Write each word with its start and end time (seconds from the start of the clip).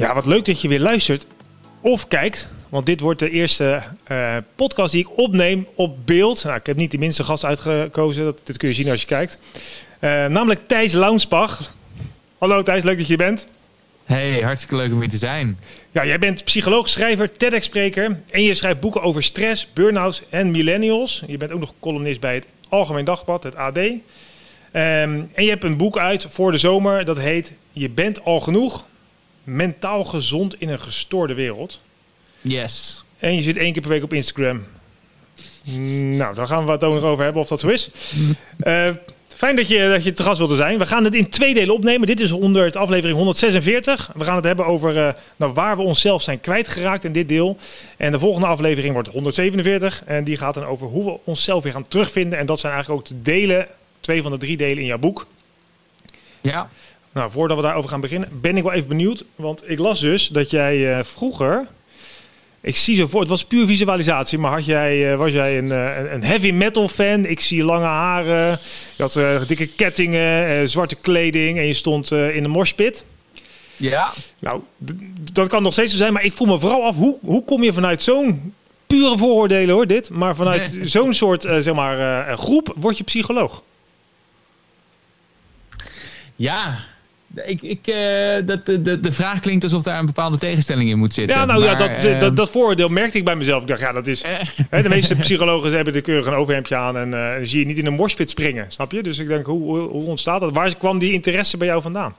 Ja, 0.00 0.14
wat 0.14 0.26
leuk 0.26 0.44
dat 0.44 0.60
je 0.60 0.68
weer 0.68 0.80
luistert 0.80 1.26
of 1.80 2.08
kijkt. 2.08 2.48
Want 2.68 2.86
dit 2.86 3.00
wordt 3.00 3.18
de 3.18 3.30
eerste 3.30 3.82
uh, 4.08 4.36
podcast 4.54 4.92
die 4.92 5.00
ik 5.00 5.18
opneem 5.18 5.66
op 5.74 6.06
beeld. 6.06 6.44
Nou, 6.44 6.56
ik 6.56 6.66
heb 6.66 6.76
niet 6.76 6.90
de 6.90 6.98
minste 6.98 7.24
gast 7.24 7.44
uitgekozen. 7.44 8.24
Dat, 8.24 8.40
dit 8.44 8.56
kun 8.56 8.68
je 8.68 8.74
zien 8.74 8.90
als 8.90 9.00
je 9.00 9.06
kijkt. 9.06 9.38
Uh, 10.00 10.10
namelijk 10.26 10.60
Thijs 10.60 10.92
Launsbach. 10.92 11.72
Hallo 12.38 12.62
Thijs, 12.62 12.82
leuk 12.82 12.98
dat 12.98 13.06
je 13.06 13.16
bent. 13.16 13.46
Hey, 14.04 14.40
hartstikke 14.40 14.76
leuk 14.76 14.92
om 14.92 15.00
hier 15.00 15.08
te 15.08 15.16
zijn. 15.16 15.58
Ja, 15.90 16.06
jij 16.06 16.18
bent 16.18 16.44
psycholoog, 16.44 16.88
schrijver, 16.88 17.32
TEDx-spreker. 17.32 18.20
En 18.30 18.42
je 18.42 18.54
schrijft 18.54 18.80
boeken 18.80 19.02
over 19.02 19.22
stress, 19.22 19.72
burn-outs 19.72 20.22
en 20.28 20.50
millennials. 20.50 21.22
Je 21.26 21.36
bent 21.36 21.52
ook 21.52 21.60
nog 21.60 21.72
columnist 21.80 22.20
bij 22.20 22.34
het 22.34 22.46
Algemeen 22.68 23.04
Dagblad, 23.04 23.42
het 23.42 23.56
AD. 23.56 23.76
Um, 23.76 24.00
en 24.72 25.30
je 25.34 25.48
hebt 25.48 25.64
een 25.64 25.76
boek 25.76 25.98
uit 25.98 26.26
voor 26.28 26.52
de 26.52 26.58
zomer. 26.58 27.04
Dat 27.04 27.18
heet 27.18 27.52
Je 27.72 27.90
bent 27.90 28.24
al 28.24 28.40
genoeg 28.40 28.88
mentaal 29.44 30.04
gezond 30.04 30.60
in 30.60 30.68
een 30.68 30.80
gestoorde 30.80 31.34
wereld. 31.34 31.80
Yes. 32.40 33.04
En 33.18 33.34
je 33.34 33.42
zit 33.42 33.56
één 33.56 33.72
keer 33.72 33.82
per 33.82 33.90
week 33.90 34.02
op 34.02 34.12
Instagram. 34.12 34.64
Nou, 36.16 36.34
daar 36.34 36.46
gaan 36.46 36.66
we 36.66 36.72
het 36.72 36.84
ook 36.84 36.94
nog 36.94 37.02
over 37.02 37.24
hebben 37.24 37.42
of 37.42 37.48
dat 37.48 37.60
zo 37.60 37.68
is. 37.68 37.90
Uh, 38.60 38.88
fijn 39.26 39.56
dat 39.56 39.68
je, 39.68 39.88
dat 39.88 40.04
je 40.04 40.12
te 40.12 40.22
gast 40.22 40.38
wilde 40.38 40.56
zijn. 40.56 40.78
We 40.78 40.86
gaan 40.86 41.04
het 41.04 41.14
in 41.14 41.28
twee 41.28 41.54
delen 41.54 41.74
opnemen. 41.74 42.06
Dit 42.06 42.20
is 42.20 42.32
onder 42.32 42.64
het 42.64 42.76
aflevering 42.76 43.16
146. 43.16 44.10
We 44.14 44.24
gaan 44.24 44.36
het 44.36 44.44
hebben 44.44 44.66
over 44.66 44.96
uh, 44.96 45.08
nou, 45.36 45.52
waar 45.52 45.76
we 45.76 45.82
onszelf 45.82 46.22
zijn 46.22 46.40
kwijtgeraakt 46.40 47.04
in 47.04 47.12
dit 47.12 47.28
deel. 47.28 47.56
En 47.96 48.12
de 48.12 48.18
volgende 48.18 48.46
aflevering 48.46 48.92
wordt 48.92 49.08
147. 49.08 50.02
En 50.04 50.24
die 50.24 50.36
gaat 50.36 50.54
dan 50.54 50.64
over 50.64 50.86
hoe 50.86 51.04
we 51.04 51.18
onszelf 51.24 51.62
weer 51.62 51.72
gaan 51.72 51.88
terugvinden. 51.88 52.38
En 52.38 52.46
dat 52.46 52.60
zijn 52.60 52.72
eigenlijk 52.72 53.02
ook 53.02 53.08
de 53.08 53.22
delen, 53.22 53.66
twee 54.00 54.22
van 54.22 54.32
de 54.32 54.38
drie 54.38 54.56
delen 54.56 54.78
in 54.78 54.86
jouw 54.86 54.98
boek. 54.98 55.26
Ja. 56.40 56.70
Nou, 57.12 57.30
voordat 57.30 57.56
we 57.56 57.62
daarover 57.62 57.90
gaan 57.90 58.00
beginnen, 58.00 58.28
ben 58.40 58.56
ik 58.56 58.62
wel 58.62 58.72
even 58.72 58.88
benieuwd. 58.88 59.24
Want 59.34 59.70
ik 59.70 59.78
las 59.78 60.00
dus 60.00 60.28
dat 60.28 60.50
jij 60.50 60.98
uh, 60.98 61.04
vroeger. 61.04 61.66
Ik 62.60 62.76
zie 62.76 62.96
zo 62.96 63.06
voor, 63.06 63.20
het 63.20 63.28
was 63.28 63.44
puur 63.44 63.66
visualisatie, 63.66 64.38
maar 64.38 64.52
had 64.52 64.64
jij, 64.64 65.12
uh, 65.12 65.16
was 65.16 65.32
jij 65.32 65.58
een, 65.58 65.64
uh, 65.64 66.12
een 66.12 66.24
heavy 66.24 66.50
metal 66.50 66.88
fan? 66.88 67.24
Ik 67.24 67.40
zie 67.40 67.64
lange 67.64 67.86
haren, 67.86 68.58
je 68.96 69.02
had 69.02 69.48
dikke 69.48 69.66
kettingen, 69.66 70.68
zwarte 70.68 70.96
kleding 70.96 71.58
en 71.58 71.66
je 71.66 71.72
stond 71.72 72.12
in 72.12 72.42
de 72.42 72.48
morspit. 72.48 73.04
Ja. 73.76 74.12
Nou, 74.38 74.60
dat 75.32 75.48
kan 75.48 75.62
nog 75.62 75.72
steeds 75.72 75.92
zo 75.92 75.98
zijn, 75.98 76.12
maar 76.12 76.24
ik 76.24 76.32
voel 76.32 76.46
me 76.46 76.58
vooral 76.58 76.84
af, 76.84 76.96
hoe, 76.96 77.18
hoe 77.22 77.44
kom 77.44 77.62
je 77.62 77.72
vanuit 77.72 78.02
zo'n 78.02 78.54
pure 78.86 79.18
vooroordelen 79.18 79.74
hoor, 79.74 79.86
dit, 79.86 80.10
maar 80.10 80.36
vanuit 80.36 80.74
nee. 80.74 80.84
zo'n 80.96 81.14
soort 81.14 81.42
zeg 81.42 81.74
maar, 81.74 82.38
groep 82.38 82.74
word 82.76 82.98
je 82.98 83.04
psycholoog? 83.04 83.62
Ja, 86.36 86.78
ik, 87.34 87.62
ik, 87.62 87.86
uh, 87.86 88.46
dat, 88.46 88.66
de, 88.66 89.00
de 89.00 89.12
vraag 89.12 89.40
klinkt 89.40 89.64
alsof 89.64 89.82
daar 89.82 89.98
een 89.98 90.06
bepaalde 90.06 90.38
tegenstelling 90.38 90.90
in 90.90 90.98
moet 90.98 91.14
zitten. 91.14 91.36
Ja, 91.36 91.44
nou 91.44 91.60
maar, 91.60 91.68
ja, 91.68 91.74
dat, 91.74 92.04
uh, 92.04 92.18
dat, 92.18 92.36
dat 92.36 92.50
vooroordeel 92.50 92.88
merkte 92.88 93.18
ik 93.18 93.24
bij 93.24 93.36
mezelf. 93.36 93.62
Ik 93.62 93.68
dacht, 93.68 93.80
ja, 93.80 93.92
dat 93.92 94.06
is. 94.06 94.24
hè, 94.70 94.82
de 94.82 94.88
meeste 94.88 95.16
psychologen 95.16 95.72
hebben 95.72 95.92
de 95.92 96.00
keurig 96.00 96.26
een 96.26 96.32
overhemdje 96.32 96.76
aan 96.76 96.96
en 96.96 97.12
uh, 97.12 97.32
zie 97.42 97.58
je 97.58 97.66
niet 97.66 97.78
in 97.78 97.86
een 97.86 97.94
morspit 97.94 98.30
springen, 98.30 98.64
snap 98.68 98.92
je? 98.92 99.02
Dus 99.02 99.18
ik 99.18 99.28
denk, 99.28 99.46
hoe, 99.46 99.62
hoe, 99.62 99.88
hoe 99.88 100.06
ontstaat 100.06 100.40
dat? 100.40 100.52
Waar 100.52 100.76
kwam 100.76 100.98
die 100.98 101.12
interesse 101.12 101.56
bij 101.56 101.66
jou 101.66 101.82
vandaan? 101.82 102.14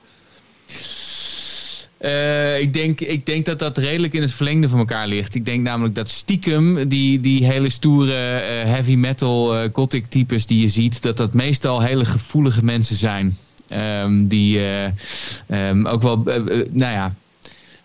Uh, 2.01 2.59
ik, 2.59 2.73
denk, 2.73 3.01
ik 3.01 3.25
denk 3.25 3.45
dat 3.45 3.59
dat 3.59 3.77
redelijk 3.77 4.13
in 4.13 4.21
het 4.21 4.33
verlengde 4.33 4.69
van 4.69 4.79
elkaar 4.79 5.07
ligt. 5.07 5.35
Ik 5.35 5.45
denk 5.45 5.61
namelijk 5.61 5.95
dat 5.95 6.09
stiekem 6.09 6.89
die, 6.89 7.19
die 7.19 7.45
hele 7.45 7.69
stoere 7.69 8.13
uh, 8.13 8.69
heavy 8.69 8.95
metal 8.95 9.55
uh, 9.55 9.69
gothic 9.73 10.05
types 10.05 10.45
die 10.45 10.61
je 10.61 10.67
ziet, 10.67 11.01
dat 11.01 11.17
dat 11.17 11.33
meestal 11.33 11.81
hele 11.81 12.05
gevoelige 12.05 12.63
mensen 12.63 12.95
zijn. 12.95 13.37
Um, 13.73 14.27
die 14.27 14.59
um, 15.47 15.87
ook 15.87 16.01
wel, 16.01 16.23
nou 16.71 16.93
ja, 16.93 17.13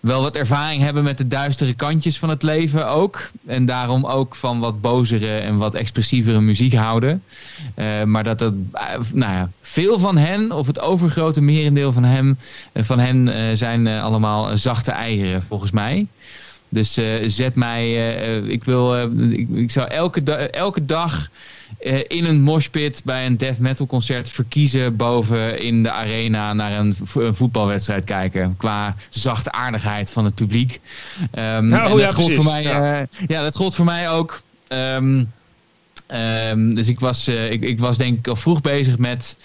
wel 0.01 0.23
wat 0.23 0.37
ervaring 0.37 0.83
hebben 0.83 1.05
met 1.05 1.19
de 1.19 1.27
duistere 1.27 1.75
kantjes 1.75 2.19
van 2.19 2.29
het 2.29 2.43
leven 2.43 2.89
ook. 2.89 3.31
En 3.47 3.65
daarom 3.65 4.05
ook 4.05 4.35
van 4.35 4.59
wat 4.59 4.81
bozere 4.81 5.39
en 5.39 5.57
wat 5.57 5.75
expressievere 5.75 6.41
muziek 6.41 6.75
houden. 6.75 7.23
Maar 8.05 8.25
dat 8.25 8.41
het, 8.41 8.55
nou 9.15 9.33
ja, 9.33 9.51
veel 9.61 9.99
van 9.99 10.17
hen, 10.17 10.53
of 10.53 10.67
het 10.67 10.81
overgrote 10.81 11.41
merendeel 11.41 11.93
van, 11.93 12.05
hem, 12.05 12.39
van 12.75 12.99
hen, 12.99 13.57
zijn 13.57 13.87
allemaal 13.87 14.57
zachte 14.57 14.91
eieren 14.91 15.43
volgens 15.43 15.71
mij. 15.71 16.07
Dus 16.69 17.01
zet 17.25 17.55
mij, 17.55 18.15
ik 18.43 18.65
wil, 18.65 19.03
ik, 19.31 19.49
ik, 19.51 19.71
zou 19.71 19.89
elke, 19.89 20.23
elke 20.51 20.85
dag 20.85 21.31
uh, 21.81 21.99
in 22.07 22.25
een 22.25 22.43
moshpit 22.43 23.03
bij 23.05 23.27
een 23.27 23.37
death 23.37 23.59
metal 23.59 23.87
concert 23.87 24.29
verkiezen 24.29 24.97
boven 24.97 25.61
in 25.61 25.83
de 25.83 25.91
arena 25.91 26.53
naar 26.53 26.73
een, 26.73 26.95
vo 27.03 27.21
een 27.21 27.35
voetbalwedstrijd 27.35 28.05
kijken. 28.05 28.57
Qua 28.57 28.97
zachte 29.09 29.53
aardigheid 29.53 30.11
van 30.11 30.25
het 30.25 30.35
publiek. 30.35 30.81
Um, 31.21 31.69
nou, 31.69 31.91
en 31.91 31.97
ja, 31.97 32.07
dat 32.07 32.15
gold 32.15 32.35
voor 32.35 32.45
mij, 32.45 32.63
ja. 32.63 33.01
uh, 33.01 33.07
ja, 33.27 33.43
dat 33.43 33.57
gold 33.57 33.75
voor 33.75 33.85
mij 33.85 34.11
ook. 34.11 34.43
Um, 34.69 35.33
um, 36.49 36.75
dus 36.75 36.89
ik 36.89 37.01
was, 37.01 37.29
uh, 37.29 37.51
ik, 37.51 37.65
ik 37.65 37.81
was 37.81 37.97
denk 37.97 38.19
ik 38.19 38.29
al 38.29 38.37
vroeg 38.37 38.61
bezig 38.61 38.99
met 38.99 39.37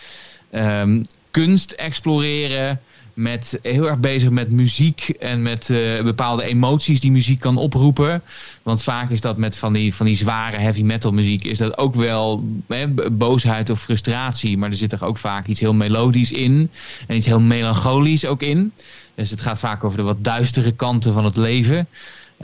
kunst 1.31 1.71
exploreren 1.71 2.81
met 3.13 3.59
heel 3.61 3.88
erg 3.88 3.99
bezig 3.99 4.29
met 4.29 4.51
muziek 4.51 5.09
en 5.09 5.41
met 5.41 5.69
uh, 5.69 6.03
bepaalde 6.03 6.44
emoties 6.44 6.99
die 6.99 7.11
muziek 7.11 7.39
kan 7.39 7.57
oproepen. 7.57 8.22
Want 8.63 8.83
vaak 8.83 9.09
is 9.09 9.22
dat 9.22 9.38
met 9.38 9.57
van 9.57 9.73
die, 9.73 9.95
van 9.95 10.05
die 10.05 10.16
zware 10.16 10.57
heavy 10.57 10.83
metal 10.83 11.11
muziek 11.11 11.44
is 11.44 11.57
dat 11.57 11.77
ook 11.77 11.95
wel 11.95 12.44
hè, 12.67 12.88
boosheid 13.11 13.69
of 13.69 13.81
frustratie. 13.81 14.57
Maar 14.57 14.69
er 14.69 14.75
zit 14.75 14.91
er 14.91 15.05
ook 15.05 15.17
vaak 15.17 15.47
iets 15.47 15.59
heel 15.59 15.73
melodisch 15.73 16.31
in 16.31 16.69
en 17.07 17.16
iets 17.16 17.27
heel 17.27 17.39
melancholisch 17.39 18.25
ook 18.25 18.41
in. 18.41 18.73
Dus 19.16 19.29
het 19.29 19.41
gaat 19.41 19.59
vaak 19.59 19.83
over 19.83 19.97
de 19.97 20.03
wat 20.03 20.23
duistere 20.23 20.71
kanten 20.71 21.13
van 21.13 21.25
het 21.25 21.38
leven. 21.38 21.88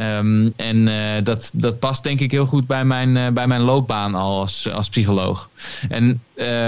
Um, 0.02 0.54
en 0.56 0.88
uh, 0.88 0.96
dat, 1.24 1.50
dat 1.54 1.80
past 1.80 2.04
denk 2.04 2.20
ik 2.20 2.32
heel 2.32 2.46
goed 2.46 2.68
bij 2.68 2.86
mijn, 2.86 3.16
uh, 3.16 3.28
bij 3.28 3.48
mijn 3.48 3.62
loopbaan 3.62 4.16
al 4.16 4.40
als, 4.40 4.70
als 4.72 4.90
psycholoog. 4.90 5.50
En 5.90 6.22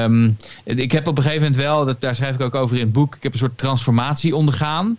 um, 0.03 0.37
ik 0.63 0.91
heb 0.91 1.07
op 1.07 1.17
een 1.17 1.23
gegeven 1.23 1.43
moment 1.43 1.61
wel, 1.61 1.85
dat, 1.85 2.01
daar 2.01 2.15
schrijf 2.15 2.35
ik 2.35 2.41
ook 2.41 2.55
over 2.55 2.75
in 2.75 2.81
het 2.81 2.91
boek, 2.91 3.15
ik 3.15 3.23
heb 3.23 3.33
een 3.33 3.39
soort 3.39 3.57
transformatie 3.57 4.35
ondergaan. 4.35 4.97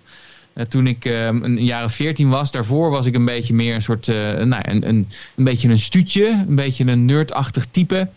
Uh, 0.55 0.65
toen 0.65 0.87
ik 0.87 1.05
um, 1.05 1.45
een 1.45 1.65
jaar 1.65 1.85
of 1.85 1.93
veertien 1.93 2.29
was, 2.29 2.51
daarvoor 2.51 2.91
was 2.91 3.07
ik 3.07 3.15
een 3.15 3.25
beetje 3.25 3.55
meer 3.55 3.75
een 3.75 3.83
soort, 3.83 4.07
nou, 4.07 4.63
een, 4.63 4.89
een, 4.89 5.09
een 5.37 5.45
beetje 5.45 5.69
een 5.69 5.79
stuutje, 5.79 6.45
een 6.49 6.55
beetje 6.55 6.87
een 6.87 7.05
nerdachtig 7.05 7.67
type. 7.71 8.09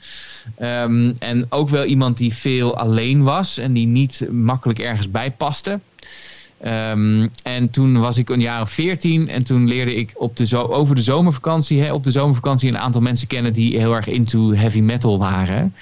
En 1.20 1.46
ook 1.50 1.70
wel 1.70 1.84
iemand 1.84 2.18
die 2.18 2.34
veel 2.34 2.78
alleen 2.78 3.24
was 3.24 3.58
en 3.58 3.74
die 3.74 3.88
niet 3.88 4.28
makkelijk 4.32 4.80
ergens 4.80 5.12
bij 5.12 5.32
paste. 5.32 5.80
Um, 6.66 7.32
en 7.44 7.70
toen 7.70 8.00
was 8.00 8.18
ik 8.18 8.30
een 8.30 8.42
jaar 8.42 8.62
of 8.62 8.72
veertien 8.72 9.30
en 9.30 9.44
toen 9.44 9.68
leerde 9.68 9.96
ik 9.96 10.12
op 10.16 10.38
de 10.38 10.70
over 10.70 10.96
de 10.96 11.02
zomervakantie, 11.02 11.82
hè, 11.82 11.94
op 11.94 12.04
de 12.04 12.12
zomervakantie 12.12 12.70
een 12.70 12.78
aantal 12.78 13.02
mensen 13.02 13.28
kennen 13.28 13.54
die 13.54 13.80
heel 13.80 13.94
erg 13.94 14.08
into 14.08 14.54
heavy 14.54 14.80
metal 14.80 15.20
waren. 15.20 15.76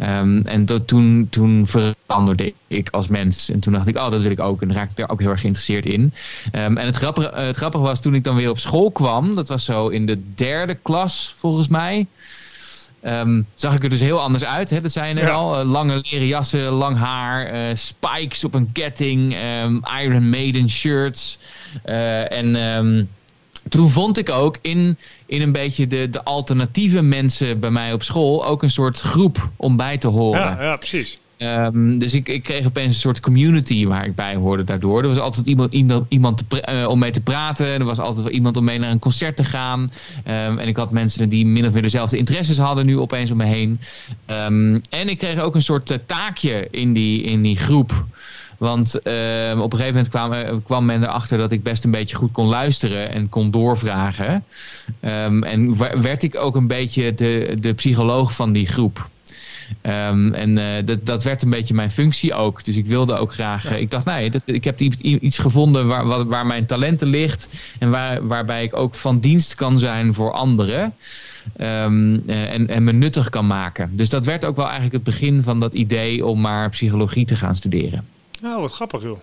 Um, 0.00 0.42
en 0.42 0.64
to, 0.64 0.84
toen, 0.84 1.26
toen 1.30 1.66
veranderde 1.66 2.52
ik 2.66 2.88
als 2.90 3.08
mens. 3.08 3.50
En 3.50 3.60
toen 3.60 3.72
dacht 3.72 3.88
ik, 3.88 3.96
oh, 3.96 4.10
dat 4.10 4.22
wil 4.22 4.30
ik 4.30 4.40
ook. 4.40 4.62
En 4.62 4.72
raakte 4.72 4.90
ik 4.90 4.96
daar 4.96 5.10
ook 5.10 5.20
heel 5.20 5.30
erg 5.30 5.40
geïnteresseerd 5.40 5.86
in. 5.86 6.12
Um, 6.52 6.76
en 6.76 6.86
het 6.86 6.96
grappige, 6.96 7.30
uh, 7.30 7.36
het 7.36 7.56
grappige 7.56 7.84
was 7.84 8.00
toen 8.00 8.14
ik 8.14 8.24
dan 8.24 8.36
weer 8.36 8.50
op 8.50 8.58
school 8.58 8.90
kwam, 8.90 9.34
dat 9.34 9.48
was 9.48 9.64
zo 9.64 9.88
in 9.88 10.06
de 10.06 10.18
derde 10.34 10.74
klas 10.74 11.34
volgens 11.38 11.68
mij. 11.68 12.06
Um, 13.06 13.46
zag 13.54 13.74
ik 13.74 13.82
er 13.82 13.90
dus 13.90 14.00
heel 14.00 14.20
anders 14.20 14.44
uit. 14.44 14.70
Hè? 14.70 14.80
Dat 14.80 14.94
net 14.94 15.18
ja. 15.18 15.30
al. 15.30 15.60
Uh, 15.60 15.70
lange 15.70 16.04
leren 16.10 16.26
jassen, 16.26 16.62
lang 16.62 16.96
haar, 16.96 17.54
uh, 17.54 17.74
spikes 17.74 18.44
op 18.44 18.54
een 18.54 18.72
ketting, 18.72 19.36
um, 19.64 19.82
Iron 20.00 20.30
Maiden 20.30 20.70
shirts. 20.70 21.38
Uh, 21.86 22.32
en 22.32 22.56
um, 22.56 23.10
toen 23.68 23.90
vond 23.90 24.18
ik 24.18 24.30
ook 24.30 24.56
in, 24.60 24.98
in 25.26 25.42
een 25.42 25.52
beetje 25.52 25.86
de, 25.86 26.10
de 26.10 26.24
alternatieve 26.24 27.02
mensen 27.02 27.60
bij 27.60 27.70
mij 27.70 27.92
op 27.92 28.02
school 28.02 28.46
ook 28.46 28.62
een 28.62 28.70
soort 28.70 29.00
groep 29.00 29.50
om 29.56 29.76
bij 29.76 29.98
te 29.98 30.08
horen. 30.08 30.40
Ja, 30.40 30.62
ja 30.62 30.76
precies. 30.76 31.18
Um, 31.38 31.98
dus 31.98 32.14
ik, 32.14 32.28
ik 32.28 32.42
kreeg 32.42 32.66
opeens 32.66 32.94
een 32.94 33.00
soort 33.00 33.20
community 33.20 33.86
waar 33.86 34.06
ik 34.06 34.14
bij 34.14 34.34
hoorde 34.34 34.64
daardoor. 34.64 35.02
Er 35.02 35.08
was 35.08 35.18
altijd 35.18 35.46
iemand, 35.46 35.72
iemand, 36.08 36.42
uh, 36.68 36.88
om 36.88 36.98
mee 36.98 37.10
te 37.10 37.20
praten. 37.20 37.66
Er 37.66 37.84
was 37.84 37.98
altijd 37.98 38.22
wel 38.24 38.34
iemand 38.34 38.56
om 38.56 38.64
mee 38.64 38.78
naar 38.78 38.90
een 38.90 38.98
concert 38.98 39.36
te 39.36 39.44
gaan. 39.44 39.80
Um, 39.80 40.58
en 40.58 40.68
ik 40.68 40.76
had 40.76 40.90
mensen 40.90 41.28
die 41.28 41.46
min 41.46 41.66
of 41.66 41.72
meer 41.72 41.82
dezelfde 41.82 42.16
interesses 42.16 42.58
hadden 42.58 42.86
nu 42.86 42.98
opeens 42.98 43.30
om 43.30 43.36
me 43.36 43.44
heen. 43.44 43.80
Um, 44.26 44.82
en 44.88 45.08
ik 45.08 45.18
kreeg 45.18 45.40
ook 45.40 45.54
een 45.54 45.62
soort 45.62 45.90
uh, 45.90 45.96
taakje 46.06 46.68
in 46.70 46.92
die, 46.92 47.22
in 47.22 47.42
die 47.42 47.56
groep. 47.56 48.04
Want 48.58 49.02
ehm, 49.02 49.58
op 49.58 49.72
een 49.72 49.78
gegeven 49.78 49.94
moment 49.94 50.08
kwam, 50.08 50.32
eh, 50.32 50.56
kwam 50.64 50.84
men 50.84 51.02
erachter 51.02 51.38
dat 51.38 51.52
ik 51.52 51.62
best 51.62 51.84
een 51.84 51.90
beetje 51.90 52.16
goed 52.16 52.32
kon 52.32 52.46
luisteren 52.46 53.12
en 53.12 53.28
kon 53.28 53.50
doorvragen. 53.50 54.44
Ehm, 55.00 55.42
en 55.42 55.76
werd 56.02 56.22
ik 56.22 56.36
ook 56.36 56.56
een 56.56 56.66
beetje 56.66 57.14
de, 57.14 57.56
de 57.60 57.72
psycholoog 57.72 58.34
van 58.34 58.52
die 58.52 58.66
groep. 58.66 59.08
Um, 59.82 60.34
en 60.34 60.56
uh, 60.56 60.64
dat, 60.84 61.06
dat 61.06 61.22
werd 61.22 61.42
een 61.42 61.50
beetje 61.50 61.74
mijn 61.74 61.90
functie 61.90 62.34
ook. 62.34 62.64
Dus 62.64 62.76
ik 62.76 62.86
wilde 62.86 63.16
ook 63.16 63.32
graag. 63.32 63.70
Uh, 63.70 63.80
ik 63.80 63.90
dacht, 63.90 64.04
nee, 64.06 64.30
dat, 64.30 64.42
ik 64.44 64.64
heb 64.64 64.80
iets, 64.80 65.38
gevonden 65.38 65.86
waar, 65.86 66.06
waar, 66.06 66.26
waar 66.26 66.46
mijn 66.46 66.66
talenten 66.66 67.08
ligt. 67.08 67.48
En 67.78 67.90
waar, 67.90 68.26
waarbij 68.26 68.62
ik 68.62 68.76
ook 68.76 68.94
van 68.94 69.20
dienst 69.20 69.54
kan 69.54 69.78
zijn 69.78 70.14
voor 70.14 70.32
anderen. 70.32 70.94
Um, 71.60 72.22
uh, 72.26 72.52
en, 72.52 72.68
en 72.68 72.84
me 72.84 72.92
nuttig 72.92 73.28
kan 73.28 73.46
maken. 73.46 73.96
Dus 73.96 74.08
dat 74.08 74.24
werd 74.24 74.44
ook 74.44 74.56
wel 74.56 74.64
eigenlijk 74.64 74.94
het 74.94 75.04
begin 75.04 75.42
van 75.42 75.60
dat 75.60 75.74
idee 75.74 76.26
om 76.26 76.40
maar 76.40 76.70
psychologie 76.70 77.26
te 77.26 77.36
gaan 77.36 77.54
studeren. 77.54 78.06
Oh, 78.44 78.60
wat 78.60 78.72
grappig 78.72 79.02
joh. 79.02 79.18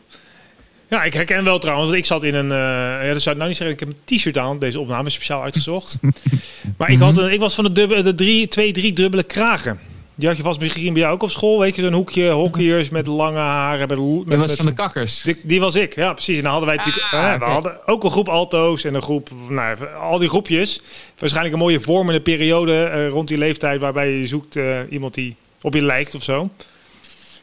Ja, 0.91 1.03
ik 1.03 1.13
herken 1.13 1.43
wel 1.43 1.59
trouwens. 1.59 1.87
Want 1.89 1.99
ik 1.99 2.07
zat 2.07 2.23
in 2.23 2.35
een. 2.35 2.45
Uh, 2.45 3.07
ja, 3.07 3.13
dat 3.13 3.21
zou 3.21 3.35
ik 3.35 3.41
nou 3.41 3.47
niet 3.47 3.57
zeggen. 3.57 3.75
Ik 3.75 3.79
heb 3.79 3.89
een 3.89 4.17
t-shirt 4.17 4.37
aan. 4.37 4.59
Deze 4.59 4.79
opname 4.79 5.09
speciaal 5.09 5.43
uitgezocht. 5.43 5.97
maar 6.77 6.89
ik, 6.89 6.99
had 6.99 7.17
een, 7.17 7.31
ik 7.31 7.39
was 7.39 7.55
van 7.55 7.63
de, 7.63 7.71
dubbele, 7.71 8.03
de 8.03 8.15
drie, 8.15 8.47
twee, 8.47 8.71
drie 8.71 8.93
dubbele 8.93 9.23
kragen. 9.23 9.79
Die 10.21 10.29
had 10.29 10.39
je 10.39 10.45
vast 10.45 10.59
misschien 10.59 10.93
bij 10.93 11.01
jou 11.01 11.13
ook 11.13 11.23
op 11.23 11.31
school. 11.31 11.59
Weet 11.59 11.75
je, 11.75 11.83
een 11.83 11.93
hoekje 11.93 12.29
hockeyers 12.29 12.89
met 12.89 13.07
lange 13.07 13.39
haren. 13.39 13.87
Met, 13.87 13.97
met, 13.99 14.29
dat 14.29 14.39
was 14.39 14.55
van 14.55 14.65
de 14.65 14.73
kakkers. 14.73 15.21
Die, 15.21 15.37
die, 15.43 15.59
was 15.59 15.75
ik, 15.75 15.95
ja 15.95 16.13
precies. 16.13 16.37
En 16.37 16.41
dan 16.41 16.51
hadden 16.51 16.69
wij 16.69 16.77
natuurlijk... 16.77 17.13
Ah, 17.13 17.33
eh, 17.33 17.39
we 17.39 17.45
hadden 17.45 17.87
ook 17.87 18.03
een 18.03 18.11
groep 18.11 18.29
alto's 18.29 18.83
en 18.83 18.93
een 18.93 19.01
groep... 19.01 19.29
Nou, 19.49 19.77
al 20.01 20.17
die 20.17 20.29
groepjes. 20.29 20.81
Waarschijnlijk 21.17 21.55
een 21.55 21.61
mooie 21.61 21.79
vormende 21.79 22.21
periode 22.21 22.91
uh, 22.95 23.09
rond 23.09 23.27
die 23.27 23.37
leeftijd... 23.37 23.81
waarbij 23.81 24.09
je 24.09 24.27
zoekt 24.27 24.55
uh, 24.55 24.79
iemand 24.89 25.13
die 25.13 25.35
op 25.61 25.73
je 25.73 25.81
lijkt 25.81 26.15
of 26.15 26.23
zo. 26.23 26.49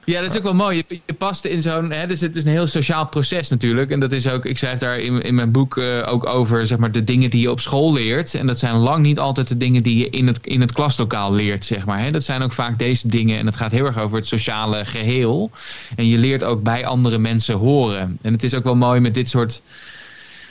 Ja, 0.08 0.20
dat 0.20 0.30
is 0.30 0.36
ook 0.36 0.42
wel 0.42 0.54
mooi. 0.54 0.76
Je, 0.76 1.00
je 1.06 1.14
past 1.14 1.44
in 1.44 1.62
zo'n. 1.62 1.92
Dus 2.08 2.20
het 2.20 2.36
is 2.36 2.44
een 2.44 2.50
heel 2.50 2.66
sociaal 2.66 3.06
proces 3.06 3.48
natuurlijk. 3.48 3.90
En 3.90 4.00
dat 4.00 4.12
is 4.12 4.28
ook. 4.28 4.44
Ik 4.44 4.58
schrijf 4.58 4.78
daar 4.78 4.98
in, 4.98 5.22
in 5.22 5.34
mijn 5.34 5.52
boek 5.52 5.76
uh, 5.76 6.02
ook 6.06 6.26
over. 6.26 6.66
Zeg 6.66 6.78
maar 6.78 6.92
de 6.92 7.04
dingen 7.04 7.30
die 7.30 7.40
je 7.40 7.50
op 7.50 7.60
school 7.60 7.92
leert. 7.92 8.34
En 8.34 8.46
dat 8.46 8.58
zijn 8.58 8.74
lang 8.74 9.02
niet 9.02 9.18
altijd 9.18 9.48
de 9.48 9.56
dingen 9.56 9.82
die 9.82 9.98
je 9.98 10.10
in 10.10 10.26
het, 10.26 10.38
in 10.42 10.60
het 10.60 10.72
klaslokaal 10.72 11.32
leert. 11.32 11.64
Zeg 11.64 11.86
maar. 11.86 12.02
Hè? 12.02 12.10
Dat 12.10 12.24
zijn 12.24 12.42
ook 12.42 12.52
vaak 12.52 12.78
deze 12.78 13.08
dingen. 13.08 13.38
En 13.38 13.46
het 13.46 13.56
gaat 13.56 13.70
heel 13.70 13.84
erg 13.84 13.98
over 13.98 14.16
het 14.16 14.26
sociale 14.26 14.84
geheel. 14.84 15.50
En 15.96 16.08
je 16.08 16.18
leert 16.18 16.44
ook 16.44 16.62
bij 16.62 16.86
andere 16.86 17.18
mensen 17.18 17.56
horen. 17.56 18.18
En 18.22 18.32
het 18.32 18.42
is 18.42 18.54
ook 18.54 18.64
wel 18.64 18.76
mooi 18.76 19.00
met 19.00 19.14
dit 19.14 19.28
soort 19.28 19.62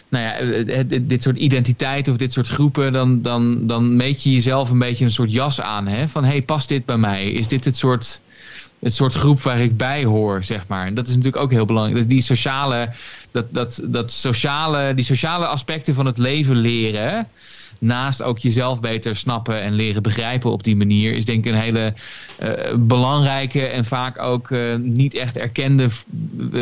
nou 0.10 0.24
ja, 0.24 0.84
dit 1.02 1.24
soort 1.24 1.38
identiteiten 1.38 2.12
of 2.14 2.18
dit 2.20 2.34
soort 2.34 2.48
groepen, 2.48 2.94
dan, 2.94 3.22
dan, 3.22 3.68
dan 3.68 3.96
meet 3.96 4.24
je 4.24 4.32
jezelf 4.32 4.70
een 4.70 4.80
beetje 4.80 5.06
een 5.06 5.12
soort 5.12 5.32
jas 5.32 5.62
aan. 5.62 5.88
Hè? 5.88 6.08
Van 6.08 6.24
hey, 6.24 6.42
past 6.42 6.68
dit 6.70 6.86
bij 6.86 6.98
mij? 6.98 7.32
Is 7.32 7.48
dit 7.48 7.66
het 7.66 7.78
soort 7.78 8.22
het 8.80 8.94
soort 8.94 9.14
groep 9.14 9.42
waar 9.42 9.60
ik 9.60 9.78
bij 9.78 10.04
hoor, 10.04 10.44
zeg 10.44 10.68
maar. 10.68 10.86
En 10.86 10.94
dat 10.94 11.08
is 11.08 11.16
natuurlijk 11.16 11.44
ook 11.44 11.52
heel 11.52 11.66
belangrijk. 11.66 11.98
Dus 11.98 12.08
die 12.08 12.22
sociale, 12.22 12.90
dat, 13.32 13.54
dat, 13.54 13.82
dat 13.84 14.12
sociale, 14.12 14.94
die 14.94 15.06
sociale 15.06 15.46
aspecten 15.46 15.94
van 15.94 16.06
het 16.06 16.18
leven 16.18 16.56
leren, 16.56 17.28
naast 17.80 18.22
ook 18.22 18.40
jezelf 18.40 18.80
beter 18.80 19.16
snappen 19.16 19.62
en 19.62 19.74
leren 19.74 20.02
begrijpen 20.02 20.52
op 20.52 20.64
die 20.64 20.76
manier, 20.76 21.14
is 21.14 21.26
denk 21.26 21.46
ik 21.46 21.54
een 21.54 21.60
hele 21.60 21.94
uh, 22.44 22.50
belangrijke 22.76 23.66
en 23.66 23.86
vaak 23.86 24.22
ook 24.22 24.50
uh, 24.50 24.76
niet 24.76 25.14
echt 25.14 25.38
erkende 25.38 25.90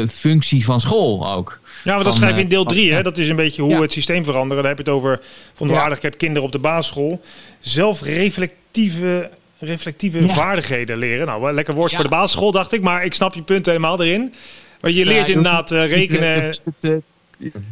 functie 0.10 0.66
van 0.66 0.80
school 0.80 1.34
ook. 1.34 1.60
Ja, 1.84 1.96
maar 1.96 2.04
dat 2.04 2.16
schrijf 2.16 2.36
je 2.36 2.42
in 2.42 2.48
deel 2.48 2.66
3, 2.66 2.94
hè? 2.94 3.02
Dat 3.02 3.18
is 3.18 3.30
een 3.30 3.36
beetje 3.36 3.62
hoe 3.62 3.72
ja. 3.72 3.82
het 3.82 3.92
systeem 3.92 4.26
veranderen. 4.26 4.64
Daar 4.64 4.76
heb 4.76 4.86
je 4.86 4.92
het 4.92 5.02
over, 5.02 5.20
vond 5.54 5.70
ik 5.70 5.76
ja. 5.76 5.82
aardig, 5.84 5.98
ik 5.98 6.04
heb 6.04 6.18
kinderen 6.18 6.44
op 6.44 6.52
de 6.52 6.60
basisschool. 6.60 7.22
Zelfreflectieve 7.60 9.30
reflectieve 9.60 10.22
ja. 10.22 10.28
vaardigheden 10.28 10.98
leren. 10.98 11.28
Nou, 11.28 11.54
lekker 11.54 11.74
woord 11.74 11.92
ja. 11.92 11.96
voor 11.96 12.06
de 12.06 12.16
basisschool, 12.16 12.52
dacht 12.52 12.74
ik. 12.74 12.82
Maar 12.82 13.06
ik 13.06 13.14
snap 13.14 13.34
je 13.34 13.42
punt 13.42 13.66
helemaal 13.66 14.04
erin. 14.04 14.34
Maar 14.82 14.92
je 14.92 15.06
leert 15.06 15.28
inderdaad 15.28 15.72
uh, 15.72 15.90
rekenen... 15.90 16.58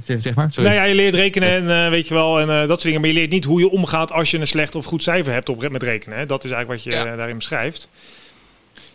Zeg 0.04 0.36
maar, 0.36 0.54
sorry. 0.54 0.70
Nou 0.70 0.82
ja, 0.82 0.84
je 0.84 0.96
leert 0.96 1.14
rekenen 1.14 1.50
en 1.50 1.64
uh, 1.64 1.90
weet 1.90 2.08
je 2.08 2.14
wel 2.14 2.40
en 2.40 2.48
uh, 2.48 2.60
dat 2.60 2.68
soort 2.68 2.82
dingen. 2.82 3.00
Maar 3.00 3.10
je 3.10 3.16
leert 3.16 3.30
niet 3.30 3.46
hoe 3.46 3.60
je 3.60 3.70
omgaat 3.70 4.12
als 4.12 4.32
je 4.32 4.40
een 4.40 4.48
slecht 4.48 4.76
of 4.76 4.86
goed 4.86 5.04
cijfer 5.04 5.34
hebt 5.34 5.50
op, 5.50 5.70
met 5.70 5.84
rekenen. 5.84 6.18
Hè? 6.18 6.26
Dat 6.26 6.44
is 6.44 6.52
eigenlijk 6.52 6.84
wat 6.84 6.94
je 6.94 7.16
daarin 7.18 7.38
beschrijft. 7.38 7.88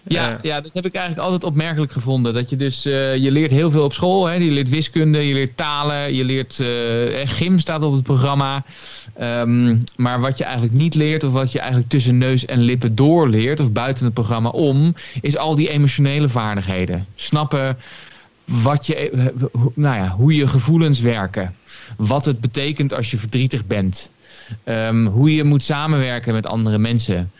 Ja, 0.09 0.31
uh, 0.33 0.37
ja, 0.43 0.61
dat 0.61 0.75
heb 0.75 0.87
ik 0.87 0.95
eigenlijk 0.95 1.25
altijd 1.25 1.45
opmerkelijk 1.45 1.93
gevonden. 1.93 2.35
Dat 2.35 2.51
je 2.51 2.57
dus, 2.57 2.87
uh, 2.87 3.17
je 3.17 3.33
leert 3.33 3.51
heel 3.51 3.71
veel 3.71 3.85
op 3.85 3.93
school. 3.93 4.27
Hè? 4.27 4.35
Je 4.35 4.51
leert 4.51 4.69
wiskunde, 4.69 5.27
je 5.27 5.35
leert 5.35 5.57
talen, 5.57 6.15
je 6.15 6.25
leert 6.25 6.59
uh, 6.59 6.69
gym 7.25 7.59
staat 7.59 7.83
op 7.83 7.93
het 7.93 8.03
programma. 8.03 8.65
Um, 9.21 9.85
maar 9.97 10.21
wat 10.21 10.39
je 10.39 10.45
eigenlijk 10.45 10.75
niet 10.75 10.95
leert, 10.95 11.25
of 11.25 11.33
wat 11.33 11.53
je 11.53 11.59
eigenlijk 11.59 11.89
tussen 11.91 12.19
neus 12.19 12.45
en 12.45 12.61
lippen 12.61 12.95
doorleert, 12.95 13.61
of 13.61 13.73
buiten 13.73 14.05
het 14.05 14.15
programma 14.15 14.49
om, 14.49 14.95
is 15.21 15.37
al 15.37 15.55
die 15.55 15.69
emotionele 15.69 16.29
vaardigheden. 16.29 17.07
Snappen 17.15 17.77
wat 18.45 18.87
je, 18.87 19.31
nou 19.75 19.97
ja, 19.97 20.09
hoe 20.09 20.35
je 20.35 20.47
gevoelens 20.47 21.01
werken. 21.01 21.55
Wat 21.97 22.25
het 22.25 22.41
betekent 22.41 22.95
als 22.95 23.11
je 23.11 23.19
verdrietig 23.19 23.67
bent. 23.67 24.13
Um, 24.65 25.07
hoe 25.07 25.35
je 25.35 25.45
moet 25.45 25.63
samenwerken 25.63 26.33
met 26.33 26.47
andere 26.47 26.79
mensen. 26.79 27.31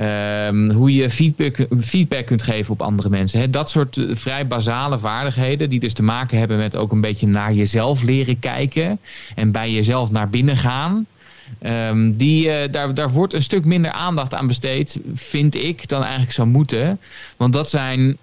Um, 0.00 0.70
hoe 0.70 0.94
je 0.94 1.10
feedback, 1.10 1.66
feedback 1.80 2.26
kunt 2.26 2.42
geven 2.42 2.72
op 2.72 2.82
andere 2.82 3.08
mensen. 3.08 3.50
Dat 3.50 3.70
soort 3.70 3.96
uh, 3.96 4.16
vrij 4.16 4.46
basale 4.46 4.98
vaardigheden, 4.98 5.70
die 5.70 5.80
dus 5.80 5.92
te 5.92 6.02
maken 6.02 6.38
hebben 6.38 6.56
met 6.56 6.76
ook 6.76 6.92
een 6.92 7.00
beetje 7.00 7.26
naar 7.26 7.52
jezelf 7.52 8.02
leren 8.02 8.38
kijken 8.38 8.98
en 9.34 9.52
bij 9.52 9.72
jezelf 9.72 10.10
naar 10.10 10.30
binnen 10.30 10.56
gaan. 10.56 11.06
Um, 11.90 12.16
die, 12.16 12.46
uh, 12.46 12.54
daar, 12.70 12.94
daar 12.94 13.10
wordt 13.10 13.34
een 13.34 13.42
stuk 13.42 13.64
minder 13.64 13.90
aandacht 13.90 14.34
aan 14.34 14.46
besteed, 14.46 15.00
vind 15.14 15.54
ik, 15.54 15.88
dan 15.88 16.02
eigenlijk 16.02 16.32
zou 16.32 16.48
moeten. 16.48 17.00
Want 17.36 17.52
dat 17.52 17.70
zijn 17.70 18.16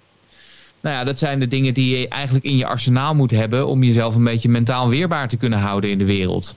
nou 0.82 0.96
ja, 0.96 1.04
dat 1.04 1.18
zijn 1.18 1.40
de 1.40 1.48
dingen 1.48 1.74
die 1.74 1.98
je 1.98 2.08
eigenlijk 2.08 2.44
in 2.44 2.56
je 2.56 2.66
arsenaal 2.66 3.14
moet 3.14 3.30
hebben 3.30 3.66
om 3.66 3.82
jezelf 3.82 4.14
een 4.14 4.24
beetje 4.24 4.48
mentaal 4.48 4.88
weerbaar 4.88 5.28
te 5.28 5.36
kunnen 5.36 5.58
houden 5.58 5.90
in 5.90 5.98
de 5.98 6.04
wereld. 6.04 6.56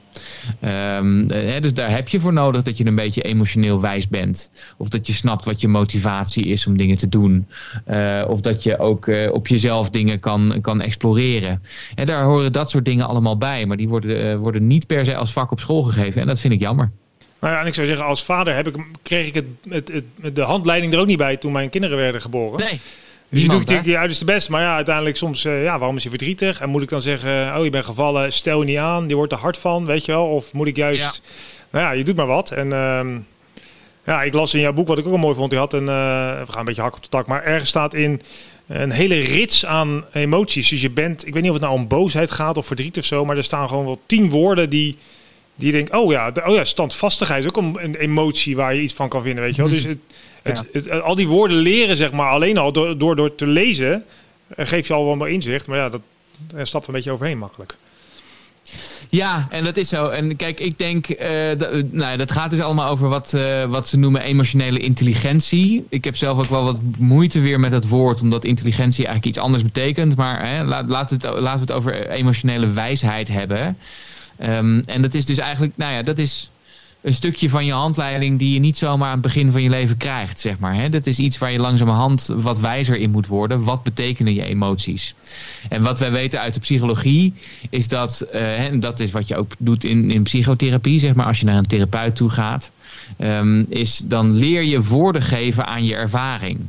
Um, 0.97 1.29
hè, 1.29 1.59
dus 1.59 1.73
daar 1.73 1.91
heb 1.91 2.07
je 2.07 2.19
voor 2.19 2.33
nodig 2.33 2.61
dat 2.61 2.77
je 2.77 2.85
een 2.85 2.95
beetje 2.95 3.21
emotioneel 3.21 3.81
wijs 3.81 4.07
bent. 4.07 4.51
Of 4.77 4.89
dat 4.89 5.07
je 5.07 5.13
snapt 5.13 5.45
wat 5.45 5.61
je 5.61 5.67
motivatie 5.67 6.45
is 6.45 6.67
om 6.67 6.77
dingen 6.77 6.97
te 6.97 7.09
doen. 7.09 7.47
Uh, 7.91 8.23
of 8.27 8.41
dat 8.41 8.63
je 8.63 8.77
ook 8.77 9.05
uh, 9.05 9.31
op 9.31 9.47
jezelf 9.47 9.89
dingen 9.89 10.19
kan, 10.19 10.57
kan 10.61 10.81
exploreren. 10.81 11.63
En 11.95 12.05
daar 12.05 12.23
horen 12.23 12.51
dat 12.51 12.69
soort 12.69 12.85
dingen 12.85 13.07
allemaal 13.07 13.37
bij. 13.37 13.65
Maar 13.65 13.77
die 13.77 13.89
worden, 13.89 14.25
uh, 14.25 14.37
worden 14.37 14.67
niet 14.67 14.87
per 14.87 15.05
se 15.05 15.15
als 15.15 15.31
vak 15.31 15.51
op 15.51 15.59
school 15.59 15.83
gegeven. 15.83 16.21
En 16.21 16.27
dat 16.27 16.39
vind 16.39 16.53
ik 16.53 16.59
jammer. 16.59 16.91
Nou 17.39 17.53
ja, 17.53 17.61
en 17.61 17.67
ik 17.67 17.73
zou 17.73 17.87
zeggen, 17.87 18.05
als 18.05 18.23
vader 18.23 18.55
heb 18.55 18.67
ik, 18.67 18.75
kreeg 19.03 19.27
ik 19.27 19.33
het, 19.33 19.45
het, 19.69 19.91
het, 20.21 20.35
de 20.35 20.41
handleiding 20.41 20.93
er 20.93 20.99
ook 20.99 21.07
niet 21.07 21.17
bij 21.17 21.37
toen 21.37 21.51
mijn 21.51 21.69
kinderen 21.69 21.97
werden 21.97 22.21
geboren. 22.21 22.59
Nee. 22.59 22.79
Dus 23.29 23.41
je 23.41 23.49
doet 23.49 23.59
natuurlijk 23.59 23.87
je 23.87 23.97
uiterste 23.97 24.25
best. 24.25 24.49
Maar 24.49 24.61
ja, 24.61 24.75
uiteindelijk 24.75 25.17
soms, 25.17 25.45
uh, 25.45 25.63
ja, 25.63 25.77
waarom 25.77 25.95
is 25.95 26.01
hij 26.01 26.11
verdrietig? 26.11 26.61
En 26.61 26.69
moet 26.69 26.81
ik 26.81 26.89
dan 26.89 27.01
zeggen, 27.01 27.57
oh, 27.57 27.63
je 27.63 27.69
bent 27.69 27.85
gevallen, 27.85 28.33
stel 28.33 28.59
je 28.59 28.65
niet 28.65 28.77
aan. 28.77 29.07
Die 29.07 29.15
wordt 29.15 29.31
er 29.31 29.37
hard 29.37 29.57
van, 29.57 29.85
weet 29.85 30.05
je 30.05 30.11
wel. 30.11 30.25
Of 30.25 30.53
moet 30.53 30.67
ik 30.67 30.75
juist... 30.75 31.01
Ja. 31.23 31.31
Nou 31.71 31.85
ja, 31.85 31.91
je 31.91 32.03
doet 32.03 32.15
maar 32.15 32.25
wat. 32.25 32.51
En 32.51 32.67
uh, 32.67 33.01
ja, 34.05 34.23
ik 34.23 34.33
las 34.33 34.53
in 34.53 34.59
jouw 34.59 34.73
boek, 34.73 34.87
wat 34.87 34.97
ik 34.97 35.03
ook 35.03 35.11
wel 35.11 35.19
mooi 35.19 35.35
vond. 35.35 35.49
Die 35.49 35.59
had 35.59 35.73
een, 35.73 35.81
uh, 35.81 35.87
we 36.39 36.45
gaan 36.47 36.59
een 36.59 36.65
beetje 36.65 36.81
hak 36.81 36.95
op 36.95 37.03
de 37.03 37.09
tak. 37.09 37.27
Maar 37.27 37.43
ergens 37.43 37.69
staat 37.69 37.93
in 37.93 38.21
een 38.67 38.91
hele 38.91 39.19
rits 39.19 39.65
aan 39.65 40.05
emoties. 40.13 40.69
Dus 40.69 40.81
je 40.81 40.89
bent, 40.89 41.27
ik 41.27 41.33
weet 41.33 41.41
niet 41.41 41.51
of 41.51 41.57
het 41.57 41.65
nou 41.65 41.79
om 41.79 41.87
boosheid 41.87 42.31
gaat 42.31 42.57
of 42.57 42.65
verdriet 42.65 42.97
of 42.97 43.05
zo. 43.05 43.25
Maar 43.25 43.37
er 43.37 43.43
staan 43.43 43.67
gewoon 43.67 43.85
wel 43.85 44.01
tien 44.05 44.29
woorden 44.29 44.69
die... 44.69 44.97
Die 45.57 45.71
denkt, 45.71 45.91
oh 45.91 46.11
ja, 46.11 46.31
de, 46.31 46.45
oh 46.45 46.55
ja, 46.55 46.63
standvastigheid 46.63 47.43
is 47.43 47.49
ook 47.49 47.57
een, 47.57 47.77
een 47.81 47.95
emotie 47.95 48.55
waar 48.55 48.75
je 48.75 48.81
iets 48.81 48.93
van 48.93 49.09
kan 49.09 49.21
vinden, 49.21 49.43
weet 49.43 49.55
je 49.55 49.61
wel. 49.61 49.71
Dus 49.71 49.83
het, 49.83 49.97
het, 50.45 50.63
ja. 50.71 50.79
het, 50.79 51.01
al 51.01 51.15
die 51.15 51.27
woorden 51.27 51.57
leren, 51.57 51.97
zeg 51.97 52.11
maar, 52.11 52.29
alleen 52.29 52.57
al 52.57 52.71
door, 52.71 52.97
door, 52.97 53.15
door 53.15 53.35
te 53.35 53.47
lezen, 53.47 54.03
geef 54.55 54.87
je 54.87 54.93
al 54.93 55.05
wel 55.05 55.15
maar 55.15 55.29
inzicht. 55.29 55.67
Maar 55.67 55.77
ja, 55.77 55.89
dat 55.89 56.01
stapt 56.67 56.87
een 56.87 56.93
beetje 56.93 57.11
overheen 57.11 57.37
makkelijk. 57.37 57.75
Ja, 59.09 59.47
en 59.49 59.63
dat 59.63 59.77
is 59.77 59.89
zo. 59.89 60.07
En 60.07 60.35
kijk, 60.35 60.59
ik 60.59 60.77
denk, 60.77 61.09
uh, 61.09 61.17
dat, 61.57 61.91
nou, 61.91 62.17
dat 62.17 62.31
gaat 62.31 62.49
dus 62.49 62.59
allemaal 62.59 62.89
over 62.89 63.09
wat, 63.09 63.33
uh, 63.35 63.63
wat 63.63 63.87
ze 63.87 63.97
noemen 63.99 64.21
emotionele 64.21 64.79
intelligentie. 64.79 65.85
Ik 65.89 66.03
heb 66.03 66.15
zelf 66.15 66.39
ook 66.39 66.49
wel 66.49 66.63
wat 66.63 66.79
moeite 66.99 67.39
weer 67.39 67.59
met 67.59 67.71
dat 67.71 67.87
woord, 67.87 68.21
omdat 68.21 68.43
intelligentie 68.43 69.05
eigenlijk 69.05 69.35
iets 69.35 69.45
anders 69.45 69.63
betekent. 69.63 70.15
Maar 70.15 70.47
hè, 70.47 70.63
laat, 70.63 70.87
laat 70.87 71.09
het, 71.09 71.23
laten 71.23 71.53
we 71.53 71.59
het 71.59 71.71
over 71.71 72.09
emotionele 72.09 72.71
wijsheid 72.71 73.27
hebben. 73.27 73.77
Um, 74.43 74.83
en 74.85 75.01
dat 75.01 75.13
is 75.13 75.25
dus 75.25 75.37
eigenlijk, 75.37 75.77
nou 75.77 75.93
ja, 75.93 76.01
dat 76.01 76.17
is 76.17 76.51
een 77.05 77.13
stukje 77.13 77.49
van 77.49 77.65
je 77.65 77.71
handleiding 77.71 78.39
die 78.39 78.53
je 78.53 78.59
niet 78.59 78.77
zomaar 78.77 79.07
aan 79.07 79.13
het 79.13 79.21
begin 79.21 79.51
van 79.51 79.61
je 79.61 79.69
leven 79.69 79.97
krijgt, 79.97 80.39
zeg 80.39 80.59
maar. 80.59 80.75
Hè? 80.75 80.89
Dat 80.89 81.05
is 81.05 81.19
iets 81.19 81.37
waar 81.37 81.51
je 81.51 81.59
langzamerhand 81.59 82.29
wat 82.35 82.59
wijzer 82.59 82.97
in 82.97 83.11
moet 83.11 83.27
worden. 83.27 83.63
Wat 83.63 83.83
betekenen 83.83 84.33
je 84.33 84.45
emoties? 84.45 85.15
En 85.69 85.83
wat 85.83 85.99
wij 85.99 86.11
weten 86.11 86.39
uit 86.39 86.53
de 86.53 86.59
psychologie 86.59 87.33
is 87.69 87.87
dat, 87.87 88.27
uh, 88.33 88.59
en 88.59 88.79
dat 88.79 88.99
is 88.99 89.11
wat 89.11 89.27
je 89.27 89.35
ook 89.35 89.51
doet 89.59 89.83
in, 89.83 90.11
in 90.11 90.23
psychotherapie, 90.23 90.99
zeg 90.99 91.13
maar, 91.13 91.25
als 91.25 91.39
je 91.39 91.45
naar 91.45 91.57
een 91.57 91.63
therapeut 91.63 92.15
toe 92.15 92.29
gaat, 92.29 92.71
um, 93.19 93.65
is 93.69 93.97
dan 93.97 94.33
leer 94.33 94.63
je 94.63 94.83
woorden 94.83 95.21
geven 95.21 95.65
aan 95.65 95.85
je 95.85 95.95
ervaring. 95.95 96.59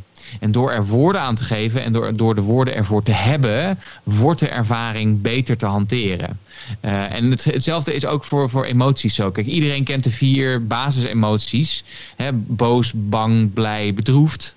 En 0.41 0.53
door 0.53 0.71
er 0.71 0.87
woorden 0.87 1.21
aan 1.21 1.35
te 1.35 1.45
geven 1.45 1.83
en 1.83 1.93
door, 1.93 2.17
door 2.17 2.35
de 2.35 2.41
woorden 2.41 2.75
ervoor 2.75 3.03
te 3.03 3.13
hebben, 3.13 3.79
wordt 4.03 4.41
de 4.41 4.49
ervaring 4.49 5.21
beter 5.21 5.57
te 5.57 5.67
hanteren. 5.67 6.39
Uh, 6.85 7.13
en 7.13 7.31
het, 7.31 7.45
hetzelfde 7.45 7.95
is 7.95 8.07
ook 8.07 8.25
voor, 8.25 8.51
voor 8.51 8.65
emoties 8.65 9.15
zo. 9.15 9.31
Kijk, 9.31 9.47
iedereen 9.47 9.85
kent 9.85 10.05
de 10.05 10.11
vier 10.11 10.67
basisemoties: 10.67 11.85
hè, 12.17 12.33
boos, 12.33 12.93
bang, 12.95 13.53
blij, 13.53 13.95
bedroefd. 13.95 14.57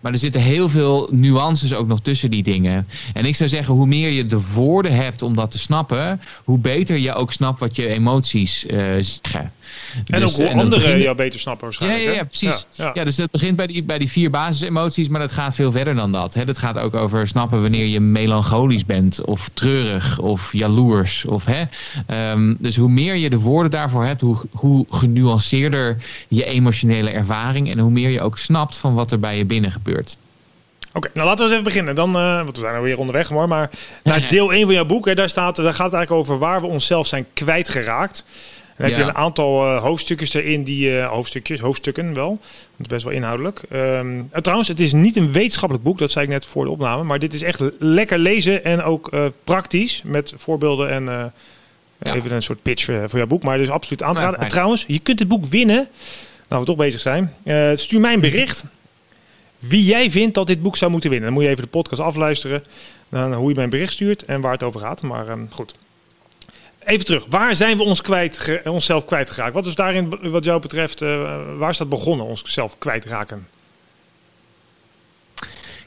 Maar 0.00 0.12
er 0.12 0.18
zitten 0.18 0.40
heel 0.40 0.68
veel 0.68 1.08
nuances 1.12 1.74
ook 1.74 1.86
nog 1.86 2.00
tussen 2.00 2.30
die 2.30 2.42
dingen. 2.42 2.88
En 3.14 3.24
ik 3.24 3.36
zou 3.36 3.48
zeggen, 3.48 3.74
hoe 3.74 3.86
meer 3.86 4.10
je 4.10 4.26
de 4.26 4.40
woorden 4.54 4.94
hebt 4.94 5.22
om 5.22 5.34
dat 5.34 5.50
te 5.50 5.58
snappen, 5.58 6.20
hoe 6.44 6.58
beter 6.58 6.98
je 6.98 7.14
ook 7.14 7.32
snapt 7.32 7.60
wat 7.60 7.76
je 7.76 7.88
emoties 7.88 8.64
uh, 8.64 8.82
zeggen. 9.00 9.52
En 10.06 10.20
dus, 10.20 10.40
ook 10.40 10.48
hoe 10.48 10.60
anderen 10.60 11.00
jou 11.00 11.16
beter 11.16 11.38
snappen 11.38 11.64
waarschijnlijk. 11.64 12.02
Ja, 12.02 12.10
ja, 12.10 12.16
ja 12.16 12.24
precies. 12.24 12.66
Ja, 12.70 12.90
ja. 12.94 13.04
dus 13.04 13.16
het 13.16 13.30
begint 13.30 13.56
bij 13.56 13.66
die, 13.66 13.84
bij 13.84 13.98
die 13.98 14.10
vier 14.10 14.30
basisemoties, 14.30 15.08
maar 15.08 15.20
dat 15.20 15.32
gaat 15.32 15.54
veel 15.54 15.72
verder 15.72 15.94
dan 15.94 16.12
dat. 16.12 16.34
Hè. 16.34 16.44
Dat 16.44 16.58
gaat 16.58 16.78
ook 16.78 16.94
over 16.94 17.28
snappen 17.28 17.62
wanneer 17.62 17.86
je 17.86 18.00
melancholisch 18.00 18.84
bent, 18.84 19.24
of 19.24 19.50
treurig, 19.52 20.18
of 20.18 20.52
jaloers. 20.52 21.24
Of, 21.24 21.44
hè. 21.44 21.64
Ehm, 22.06 22.54
dus 22.58 22.76
hoe 22.76 22.90
meer 22.90 23.14
je 23.14 23.30
de 23.30 23.38
woorden 23.38 23.70
daarvoor 23.70 24.04
hebt, 24.04 24.20
hoe, 24.20 24.36
hoe 24.50 24.86
genuanceerder 24.88 25.96
je 26.28 26.44
emotionele 26.44 27.10
ervaring 27.10 27.70
en 27.70 27.78
hoe 27.78 27.90
meer 27.90 28.10
je 28.10 28.20
ook 28.20 28.38
snapt 28.38 28.76
van 28.76 28.94
wat 28.94 29.12
er 29.12 29.20
bij 29.20 29.36
je 29.36 29.44
binnen 29.44 29.70
gebeurt. 29.70 29.85
Oké, 30.96 31.10
nou 31.14 31.26
laten 31.26 31.38
we 31.38 31.42
eens 31.42 31.52
even 31.52 31.64
beginnen. 31.64 31.94
Dan, 31.94 32.16
uh, 32.16 32.36
want 32.36 32.56
we 32.56 32.62
zijn 32.62 32.74
alweer 32.74 32.98
onderweg 32.98 33.28
hoor. 33.28 33.48
Maar 33.48 33.70
naar 34.02 34.28
deel 34.28 34.52
1 34.52 34.64
van 34.64 34.74
jouw 34.74 34.84
boek, 34.84 35.06
hè, 35.06 35.14
daar, 35.14 35.28
staat, 35.28 35.56
daar 35.56 35.74
gaat 35.74 35.84
het 35.84 35.94
eigenlijk 35.94 36.10
over 36.10 36.38
waar 36.38 36.60
we 36.60 36.66
onszelf 36.66 37.06
zijn 37.06 37.26
kwijtgeraakt. 37.32 38.24
Dan 38.76 38.86
heb 38.86 38.96
je 38.96 39.02
een 39.02 39.14
aantal 39.14 39.66
uh, 39.66 39.82
hoofdstukjes 39.82 40.34
erin, 40.34 40.64
die 40.64 40.90
uh, 40.90 41.06
hoofdstukjes, 41.06 41.60
hoofdstukken 41.60 42.14
wel. 42.14 42.40
Want 42.76 42.88
best 42.88 43.04
wel 43.04 43.12
inhoudelijk. 43.12 43.62
Um, 43.72 44.30
trouwens, 44.30 44.68
het 44.68 44.80
is 44.80 44.92
niet 44.92 45.16
een 45.16 45.32
wetenschappelijk 45.32 45.84
boek, 45.84 45.98
dat 45.98 46.10
zei 46.10 46.24
ik 46.24 46.30
net 46.30 46.46
voor 46.46 46.64
de 46.64 46.70
opname. 46.70 47.02
Maar 47.02 47.18
dit 47.18 47.34
is 47.34 47.42
echt 47.42 47.60
lekker 47.78 48.18
lezen 48.18 48.64
en 48.64 48.82
ook 48.82 49.10
praktisch 49.44 50.02
met 50.04 50.32
voorbeelden 50.36 50.90
en 50.90 51.32
even 51.98 52.32
een 52.32 52.42
soort 52.42 52.62
pitch 52.62 52.84
voor 52.84 53.18
jouw 53.18 53.26
boek. 53.26 53.42
Maar 53.42 53.58
dus 53.58 53.70
absoluut 53.70 54.02
aan 54.02 54.14
te 54.14 54.20
raden. 54.20 54.40
En 54.40 54.48
trouwens, 54.48 54.84
je 54.86 54.98
kunt 54.98 55.18
het 55.18 55.28
boek 55.28 55.44
winnen. 55.44 55.88
Nou, 56.48 56.60
we 56.60 56.66
toch 56.66 56.76
bezig 56.76 57.00
zijn. 57.00 57.34
stuur 57.74 58.00
mij 58.00 58.14
een 58.14 58.20
bericht 58.30 58.64
wie 59.58 59.84
jij 59.84 60.10
vindt 60.10 60.34
dat 60.34 60.46
dit 60.46 60.62
boek 60.62 60.76
zou 60.76 60.90
moeten 60.90 61.10
winnen. 61.10 61.28
Dan 61.28 61.38
moet 61.38 61.46
je 61.46 61.50
even 61.50 61.64
de 61.64 61.70
podcast 61.70 62.00
afluisteren. 62.00 62.64
Dan 63.08 63.34
hoe 63.34 63.48
je 63.48 63.54
mijn 63.54 63.70
bericht 63.70 63.92
stuurt 63.92 64.24
en 64.24 64.40
waar 64.40 64.52
het 64.52 64.62
over 64.62 64.80
gaat. 64.80 65.02
Maar 65.02 65.28
um, 65.28 65.48
goed. 65.52 65.74
Even 66.84 67.04
terug. 67.04 67.26
Waar 67.28 67.56
zijn 67.56 67.76
we 67.76 67.82
ons 67.82 68.02
kwijt, 68.02 68.60
onszelf 68.64 69.04
kwijtgeraakt? 69.04 69.54
Wat 69.54 69.66
is 69.66 69.74
daarin, 69.74 70.30
wat 70.30 70.44
jou 70.44 70.60
betreft, 70.60 71.02
uh, 71.02 71.40
waar 71.58 71.70
is 71.70 71.76
dat 71.76 71.88
begonnen, 71.88 72.26
onszelf 72.26 72.78
kwijtraken? 72.78 73.48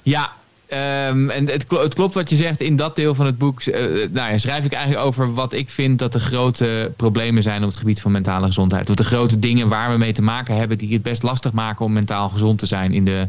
Ja, 0.02 0.34
Um, 0.74 1.30
en 1.30 1.50
het, 1.50 1.66
het, 1.70 1.94
klopt 1.94 2.14
wat 2.14 2.30
je 2.30 2.36
zegt. 2.36 2.62
In 2.62 2.76
dat 2.76 2.96
deel 2.96 3.16
van 3.16 3.26
het 3.26 3.38
boek 3.38 3.66
uh, 3.66 3.76
nou 4.12 4.32
ja, 4.32 4.38
schrijf 4.38 4.66
ik 4.66 4.74
eigenlijk 4.74 5.06
over 5.06 5.34
wat 5.34 5.54
ik 5.54 5.70
vind 5.70 6.00
dat 6.00 6.14
de 6.14 6.20
grote 6.20 6.92
problemen 6.96 7.44
zijn 7.44 7.64
op 7.64 7.70
het 7.70 7.78
gebied 7.78 8.02
van 8.02 8.12
mentale 8.12 8.46
gezondheid. 8.46 8.90
Of 8.90 8.96
de 8.96 9.04
grote 9.04 9.40
dingen 9.40 9.68
waar 9.68 9.92
we 9.92 9.98
mee 9.98 10.12
te 10.12 10.22
maken 10.22 10.56
hebben 10.56 10.78
die 10.78 10.94
het 10.94 11.02
best 11.02 11.24
lastig 11.24 11.52
maken 11.52 11.86
om 11.86 11.94
mentaal 11.94 12.30
gezond 12.30 12.60
te 12.60 12.66
zijn 12.66 12.94
in 12.94 13.06
de, 13.06 13.28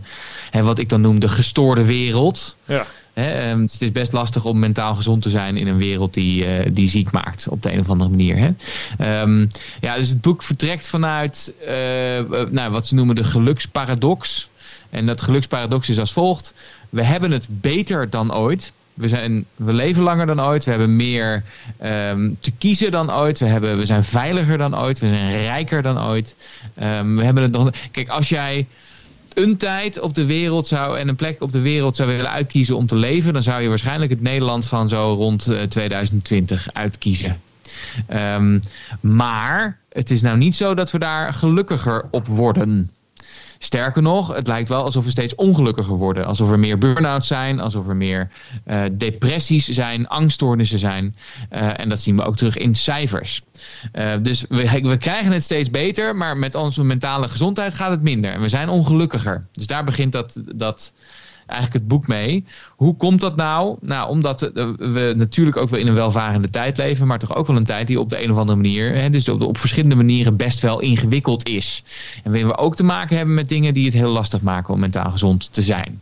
hè, 0.50 0.62
wat 0.62 0.78
ik 0.78 0.88
dan 0.88 1.00
noem 1.00 1.18
de 1.18 1.28
gestoorde 1.28 1.84
wereld. 1.84 2.56
Ja. 2.64 2.86
Hè, 3.12 3.50
um, 3.50 3.62
het 3.62 3.82
is 3.82 3.92
best 3.92 4.12
lastig 4.12 4.44
om 4.44 4.58
mentaal 4.58 4.94
gezond 4.94 5.22
te 5.22 5.30
zijn 5.30 5.56
in 5.56 5.66
een 5.66 5.76
wereld 5.76 6.14
die, 6.14 6.44
uh, 6.44 6.66
die 6.72 6.88
ziek 6.88 7.10
maakt 7.10 7.48
op 7.48 7.62
de 7.62 7.72
een 7.72 7.80
of 7.80 7.88
andere 7.88 8.10
manier. 8.10 8.36
Hè. 8.36 9.22
Um, 9.22 9.48
ja, 9.80 9.96
dus 9.96 10.08
het 10.08 10.20
boek 10.20 10.42
vertrekt 10.42 10.88
vanuit 10.88 11.52
uh, 11.60 11.68
nou, 12.50 12.70
wat 12.70 12.86
ze 12.86 12.94
noemen 12.94 13.14
de 13.14 13.24
geluksparadox. 13.24 14.50
En 14.90 15.06
dat 15.06 15.22
geluksparadox 15.22 15.88
is 15.88 15.98
als 15.98 16.12
volgt. 16.12 16.54
We 16.88 17.02
hebben 17.02 17.30
het 17.30 17.46
beter 17.50 18.10
dan 18.10 18.34
ooit. 18.34 18.72
We, 18.94 19.08
zijn, 19.08 19.44
we 19.56 19.72
leven 19.72 20.02
langer 20.02 20.26
dan 20.26 20.42
ooit. 20.42 20.64
We 20.64 20.70
hebben 20.70 20.96
meer 20.96 21.44
um, 21.84 22.36
te 22.40 22.50
kiezen 22.50 22.90
dan 22.90 23.12
ooit. 23.12 23.38
We, 23.38 23.46
hebben, 23.46 23.78
we 23.78 23.84
zijn 23.84 24.04
veiliger 24.04 24.58
dan 24.58 24.78
ooit. 24.78 24.98
We 24.98 25.08
zijn 25.08 25.30
rijker 25.30 25.82
dan 25.82 26.00
ooit. 26.00 26.36
Um, 26.82 27.16
we 27.16 27.24
hebben 27.24 27.42
het 27.42 27.52
nog. 27.52 27.70
Kijk, 27.90 28.08
als 28.08 28.28
jij 28.28 28.66
een 29.34 29.56
tijd 29.56 30.00
op 30.00 30.14
de 30.14 30.24
wereld 30.24 30.66
zou 30.66 30.98
en 30.98 31.08
een 31.08 31.16
plek 31.16 31.42
op 31.42 31.52
de 31.52 31.60
wereld 31.60 31.96
zou 31.96 32.08
willen 32.08 32.30
uitkiezen 32.30 32.76
om 32.76 32.86
te 32.86 32.96
leven, 32.96 33.32
dan 33.32 33.42
zou 33.42 33.62
je 33.62 33.68
waarschijnlijk 33.68 34.10
het 34.10 34.20
Nederland 34.20 34.66
van 34.66 34.88
zo 34.88 35.14
rond 35.14 35.50
uh, 35.50 35.62
2020 35.62 36.68
uitkiezen. 36.72 37.40
Um, 38.08 38.62
maar 39.00 39.78
het 39.88 40.10
is 40.10 40.22
nou 40.22 40.36
niet 40.38 40.56
zo 40.56 40.74
dat 40.74 40.90
we 40.90 40.98
daar 40.98 41.34
gelukkiger 41.34 42.08
op 42.10 42.26
worden. 42.26 42.90
Sterker 43.62 44.02
nog, 44.02 44.34
het 44.34 44.46
lijkt 44.46 44.68
wel 44.68 44.84
alsof 44.84 45.04
we 45.04 45.10
steeds 45.10 45.34
ongelukkiger 45.34 45.96
worden. 45.96 46.26
Alsof 46.26 46.50
er 46.50 46.58
meer 46.58 46.78
burn-outs 46.78 47.26
zijn, 47.26 47.60
alsof 47.60 47.88
er 47.88 47.96
meer 47.96 48.30
uh, 48.66 48.82
depressies 48.92 49.68
zijn, 49.68 50.08
angststoornissen 50.08 50.78
zijn. 50.78 51.16
Uh, 51.52 51.80
en 51.80 51.88
dat 51.88 52.00
zien 52.00 52.16
we 52.16 52.22
ook 52.22 52.36
terug 52.36 52.56
in 52.56 52.76
cijfers. 52.76 53.42
Uh, 53.92 54.12
dus 54.22 54.44
we, 54.48 54.80
we 54.82 54.96
krijgen 54.96 55.32
het 55.32 55.42
steeds 55.42 55.70
beter, 55.70 56.16
maar 56.16 56.36
met 56.36 56.54
onze 56.54 56.84
mentale 56.84 57.28
gezondheid 57.28 57.74
gaat 57.74 57.90
het 57.90 58.02
minder. 58.02 58.32
En 58.32 58.40
we 58.40 58.48
zijn 58.48 58.68
ongelukkiger. 58.68 59.46
Dus 59.52 59.66
daar 59.66 59.84
begint 59.84 60.12
dat, 60.12 60.40
dat 60.54 60.92
eigenlijk 61.50 61.80
het 61.80 61.88
boek 61.88 62.06
mee. 62.06 62.44
Hoe 62.76 62.96
komt 62.96 63.20
dat 63.20 63.36
nou? 63.36 63.76
Nou, 63.80 64.08
omdat 64.08 64.40
we 64.40 65.14
natuurlijk 65.16 65.56
ook 65.56 65.70
wel 65.70 65.80
in 65.80 65.86
een 65.86 65.94
welvarende 65.94 66.50
tijd 66.50 66.76
leven, 66.76 67.06
maar 67.06 67.18
toch 67.18 67.36
ook 67.36 67.46
wel 67.46 67.56
een 67.56 67.64
tijd 67.64 67.86
die 67.86 68.00
op 68.00 68.10
de 68.10 68.22
een 68.22 68.30
of 68.30 68.36
andere 68.36 68.58
manier, 68.58 68.94
hè, 68.94 69.10
dus 69.10 69.28
op, 69.28 69.42
op 69.42 69.58
verschillende 69.58 69.94
manieren 69.94 70.36
best 70.36 70.60
wel 70.60 70.80
ingewikkeld 70.80 71.48
is. 71.48 71.82
En 72.22 72.30
waarin 72.30 72.48
we 72.48 72.56
ook 72.56 72.76
te 72.76 72.84
maken 72.84 73.16
hebben 73.16 73.34
met 73.34 73.48
dingen 73.48 73.74
die 73.74 73.84
het 73.84 73.94
heel 73.94 74.10
lastig 74.10 74.40
maken 74.40 74.74
om 74.74 74.80
mentaal 74.80 75.10
gezond 75.10 75.52
te 75.52 75.62
zijn. 75.62 76.00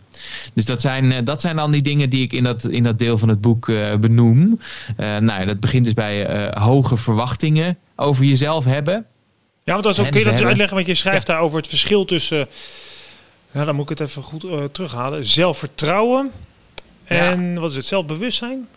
Dus 0.54 0.64
dat 0.64 0.80
zijn, 0.80 1.12
eh, 1.12 1.24
dat 1.24 1.40
zijn 1.40 1.56
dan 1.56 1.70
die 1.70 1.82
dingen 1.82 2.10
die 2.10 2.22
ik 2.22 2.32
in 2.32 2.42
dat, 2.42 2.64
in 2.64 2.82
dat 2.82 2.98
deel 2.98 3.18
van 3.18 3.28
het 3.28 3.40
boek 3.40 3.68
uh, 3.68 3.94
benoem. 3.96 4.58
Uh, 5.00 5.16
nou, 5.18 5.46
dat 5.46 5.60
begint 5.60 5.84
dus 5.84 5.94
bij 5.94 6.46
uh, 6.48 6.62
hoge 6.62 6.96
verwachtingen 6.96 7.78
over 7.96 8.24
jezelf 8.24 8.64
hebben. 8.64 9.06
Ja, 9.64 9.72
want 9.74 9.86
als 9.86 10.00
ook, 10.00 10.10
kun 10.10 10.18
je 10.18 10.24
dat 10.24 10.42
uitleggen, 10.42 10.76
want 10.76 10.86
je 10.86 10.94
schrijft 10.94 11.26
ja. 11.26 11.34
daar 11.34 11.42
over 11.42 11.58
het 11.58 11.68
verschil 11.68 12.04
tussen 12.04 12.48
ja, 13.52 13.64
dan 13.64 13.74
moet 13.74 13.90
ik 13.90 13.98
het 13.98 14.08
even 14.08 14.22
goed 14.22 14.44
uh, 14.44 14.64
terughalen. 14.64 15.24
Zelfvertrouwen 15.24 16.32
en 17.04 17.54
wat 17.60 17.70
is 17.70 17.76
het? 17.76 17.84
Zelfbewustzijn? 17.84 18.68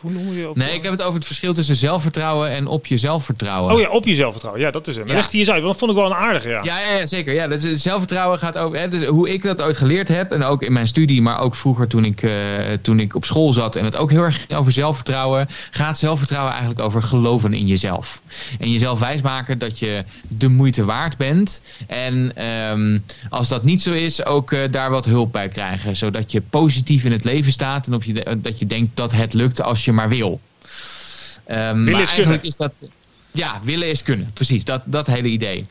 Hoe 0.00 0.10
noem 0.10 0.32
je 0.32 0.50
Nee, 0.54 0.74
ik 0.74 0.82
heb 0.82 0.92
het 0.92 1.02
over 1.02 1.14
het 1.14 1.26
verschil 1.26 1.54
tussen 1.54 1.76
zelfvertrouwen 1.76 2.50
en 2.50 2.66
op 2.66 2.86
jezelf 2.86 3.24
vertrouwen. 3.24 3.74
Oh 3.74 3.80
ja, 3.80 3.88
op 3.88 4.04
je 4.04 4.14
zelfvertrouwen. 4.14 4.62
Ja, 4.62 4.70
dat 4.70 4.86
is 4.86 4.96
hem. 4.96 5.06
Ja. 5.06 5.14
Leg 5.14 5.28
die 5.28 5.40
eens 5.40 5.50
uit, 5.50 5.62
want 5.62 5.78
dat 5.78 5.78
vond 5.78 5.90
ik 5.90 5.96
wel 5.96 6.06
een 6.06 6.16
aardige. 6.16 6.48
Ja, 6.48 6.62
ja, 6.62 6.92
ja, 6.92 7.06
zeker. 7.06 7.34
Ja, 7.34 7.48
dus 7.48 7.82
zelfvertrouwen 7.82 8.38
gaat 8.38 8.58
over 8.58 8.78
hè, 8.78 8.88
dus 8.88 9.04
hoe 9.04 9.32
ik 9.32 9.42
dat 9.42 9.62
ooit 9.62 9.76
geleerd 9.76 10.08
heb. 10.08 10.32
En 10.32 10.44
ook 10.44 10.62
in 10.62 10.72
mijn 10.72 10.86
studie, 10.86 11.22
maar 11.22 11.40
ook 11.40 11.54
vroeger 11.54 11.88
toen 11.88 12.04
ik, 12.04 12.22
uh, 12.22 12.32
toen 12.82 13.00
ik 13.00 13.14
op 13.14 13.24
school 13.24 13.52
zat. 13.52 13.76
En 13.76 13.84
het 13.84 13.96
ook 13.96 14.10
heel 14.10 14.22
erg 14.22 14.46
over 14.48 14.72
zelfvertrouwen. 14.72 15.46
Gaat 15.70 15.98
zelfvertrouwen 15.98 16.52
eigenlijk 16.52 16.80
over 16.80 17.02
geloven 17.02 17.52
in 17.54 17.66
jezelf. 17.66 18.22
En 18.58 18.70
jezelf 18.70 18.98
wijsmaken 18.98 19.58
dat 19.58 19.78
je 19.78 20.04
de 20.28 20.48
moeite 20.48 20.84
waard 20.84 21.16
bent. 21.16 21.62
En 21.86 22.44
um, 22.70 23.04
als 23.30 23.48
dat 23.48 23.64
niet 23.64 23.82
zo 23.82 23.92
is, 23.92 24.24
ook 24.24 24.50
uh, 24.50 24.60
daar 24.70 24.90
wat 24.90 25.04
hulp 25.04 25.32
bij 25.32 25.48
krijgen. 25.48 25.96
Zodat 25.96 26.32
je 26.32 26.40
positief 26.40 27.04
in 27.04 27.12
het 27.12 27.24
leven 27.24 27.52
staat. 27.52 27.86
En 27.86 27.94
op 27.94 28.04
je, 28.04 28.38
dat 28.38 28.58
je 28.58 28.66
denkt 28.66 28.96
dat 28.96 29.12
het 29.12 29.34
lukt 29.34 29.62
als 29.62 29.84
je 29.84 29.87
je 29.88 29.94
maar 29.94 30.08
wil. 30.08 30.40
Um, 31.50 31.84
willen 31.84 32.00
is 32.00 32.14
kunnen. 32.14 32.42
Is 32.42 32.56
dat, 32.56 32.72
ja, 33.32 33.60
willen 33.62 33.88
is 33.88 34.02
kunnen. 34.02 34.28
Precies, 34.34 34.64
dat, 34.64 34.82
dat 34.84 35.06
hele 35.06 35.28
idee. 35.28 35.66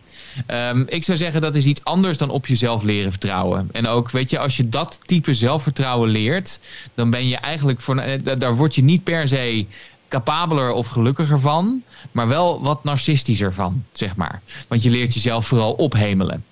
Um, 0.47 0.85
ik 0.87 1.03
zou 1.03 1.17
zeggen 1.17 1.41
dat 1.41 1.55
is 1.55 1.65
iets 1.65 1.83
anders 1.83 2.17
dan 2.17 2.29
op 2.29 2.47
jezelf 2.47 2.83
leren 2.83 3.11
vertrouwen. 3.11 3.69
En 3.71 3.87
ook, 3.87 4.11
weet 4.11 4.29
je, 4.29 4.39
als 4.39 4.57
je 4.57 4.69
dat 4.69 4.99
type 5.05 5.33
zelfvertrouwen 5.33 6.09
leert, 6.09 6.59
dan 6.93 7.09
ben 7.09 7.27
je 7.27 7.37
eigenlijk 7.37 7.81
voor. 7.81 7.97
Eh, 7.97 8.37
daar 8.37 8.55
word 8.55 8.75
je 8.75 8.83
niet 8.83 9.03
per 9.03 9.27
se 9.27 9.65
capabeler 10.09 10.71
of 10.71 10.87
gelukkiger 10.87 11.39
van, 11.39 11.83
maar 12.11 12.27
wel 12.27 12.61
wat 12.61 12.83
narcistischer 12.83 13.53
van, 13.53 13.83
zeg 13.91 14.15
maar. 14.15 14.41
Want 14.67 14.83
je 14.83 14.89
leert 14.89 15.13
jezelf 15.13 15.47
vooral 15.47 15.73
ophemelen. 15.73 16.45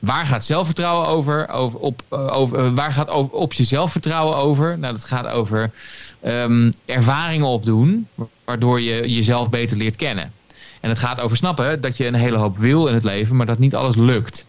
Waar 0.00 0.26
gaat 0.26 0.44
zelfvertrouwen 0.44 1.06
over? 1.06 1.48
over, 1.48 1.78
op, 1.78 2.02
eh, 2.08 2.36
over 2.36 2.64
eh, 2.64 2.74
waar 2.74 2.92
gaat 2.92 3.10
op, 3.10 3.32
op 3.32 3.52
je 3.52 3.64
zelfvertrouwen 3.64 4.36
over? 4.36 4.78
Nou, 4.78 4.92
dat 4.92 5.04
gaat 5.04 5.26
over 5.26 5.70
um, 6.26 6.72
ervaringen 6.84 7.46
opdoen, 7.46 8.08
waardoor 8.44 8.80
je 8.80 9.14
jezelf 9.14 9.50
beter 9.50 9.76
leert 9.76 9.96
kennen. 9.96 10.32
En 10.80 10.88
het 10.88 10.98
gaat 10.98 11.20
over 11.20 11.36
snappen 11.36 11.80
dat 11.80 11.96
je 11.96 12.06
een 12.06 12.14
hele 12.14 12.36
hoop 12.36 12.58
wil 12.58 12.86
in 12.86 12.94
het 12.94 13.04
leven, 13.04 13.36
maar 13.36 13.46
dat 13.46 13.58
niet 13.58 13.74
alles 13.74 13.96
lukt. 13.96 14.46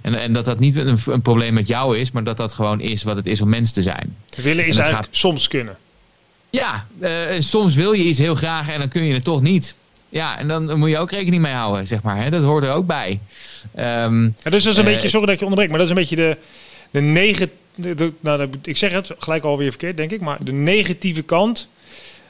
En, 0.00 0.14
en 0.14 0.32
dat 0.32 0.44
dat 0.44 0.58
niet 0.58 0.76
een, 0.76 0.98
een, 1.06 1.22
probleem 1.22 1.54
met 1.54 1.68
jou 1.68 1.98
is, 1.98 2.10
maar 2.10 2.24
dat 2.24 2.36
dat 2.36 2.52
gewoon 2.52 2.80
is 2.80 3.02
wat 3.02 3.16
het 3.16 3.26
is 3.26 3.40
om 3.40 3.48
mens 3.48 3.72
te 3.72 3.82
zijn. 3.82 4.16
Willen 4.36 4.66
is 4.66 4.76
eigenlijk 4.76 5.06
gaat... 5.06 5.16
soms 5.16 5.48
kunnen. 5.48 5.76
Ja, 6.50 6.86
uh, 7.00 7.10
soms 7.38 7.74
wil 7.74 7.92
je 7.92 8.04
iets 8.04 8.18
heel 8.18 8.34
graag 8.34 8.68
en 8.68 8.78
dan 8.78 8.88
kun 8.88 9.04
je 9.04 9.14
het 9.14 9.24
toch 9.24 9.40
niet. 9.40 9.76
Ja, 10.08 10.38
en 10.38 10.48
dan 10.48 10.78
moet 10.78 10.90
je 10.90 10.98
ook 10.98 11.10
rekening 11.10 11.42
mee 11.42 11.52
houden, 11.52 11.86
zeg 11.86 12.02
maar. 12.02 12.22
Hè? 12.22 12.30
Dat 12.30 12.42
hoort 12.42 12.64
er 12.64 12.72
ook 12.72 12.86
bij. 12.86 13.20
Um, 13.78 14.34
ja, 14.42 14.50
dus 14.50 14.62
dat 14.64 14.72
is 14.72 14.78
een 14.78 14.86
uh, 14.86 14.92
beetje, 14.92 15.08
sorry 15.08 15.26
dat 15.26 15.38
je 15.38 15.44
onderbreekt, 15.44 15.70
maar 15.70 15.78
dat 15.78 15.90
is 15.90 15.94
een 15.94 16.00
beetje 16.00 16.16
de, 16.16 16.38
de 16.90 17.00
negatieve 17.00 17.60
de, 17.74 18.12
nou, 18.20 18.48
ik 18.62 18.76
zeg 18.76 18.92
het 18.92 19.14
gelijk 19.18 19.44
alweer 19.44 19.70
verkeerd, 19.70 19.96
denk 19.96 20.10
ik, 20.10 20.20
maar 20.20 20.44
de 20.44 20.52
negatieve 20.52 21.22
kant 21.22 21.68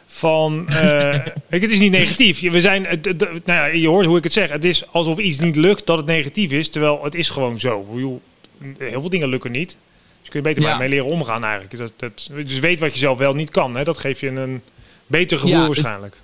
van. 0.05 0.67
Uh, 0.73 1.19
het 1.49 1.71
is 1.71 1.79
niet 1.79 1.93
negatief. 1.93 2.41
We 2.41 2.61
zijn, 2.61 2.83
nou 2.83 3.41
ja, 3.45 3.65
je 3.65 3.89
hoort 3.89 4.07
hoe 4.07 4.17
ik 4.17 4.25
het 4.25 4.33
zeg. 4.33 4.51
Het 4.51 4.65
is 4.65 4.93
alsof 4.93 5.19
iets 5.19 5.39
niet 5.39 5.57
lukt 5.57 5.87
dat 5.87 5.97
het 5.97 6.07
negatief 6.07 6.53
is, 6.53 6.69
terwijl 6.69 7.05
het 7.05 7.15
is 7.15 7.31
gewoon 7.31 7.61
zo. 7.61 7.87
Heel 8.79 9.01
veel 9.01 9.09
dingen 9.09 9.29
lukken 9.29 9.53
niet. 9.53 9.77
Dus 10.21 10.31
kun 10.31 10.41
je 10.41 10.49
beter 10.49 10.63
ja. 10.63 10.79
mee 10.79 10.89
leren 10.89 11.07
omgaan 11.07 11.45
eigenlijk. 11.45 11.77
Dat, 11.77 11.93
dat, 11.97 12.31
dus 12.47 12.59
weet 12.59 12.79
wat 12.79 12.93
je 12.93 12.99
zelf 12.99 13.19
wel 13.19 13.35
niet 13.35 13.51
kan. 13.51 13.77
Hè? 13.77 13.85
Dat 13.85 13.99
geeft 13.99 14.21
je 14.21 14.29
een 14.29 14.63
beter 15.07 15.39
gevoel 15.39 15.61
ja, 15.61 15.67
waarschijnlijk. 15.67 16.17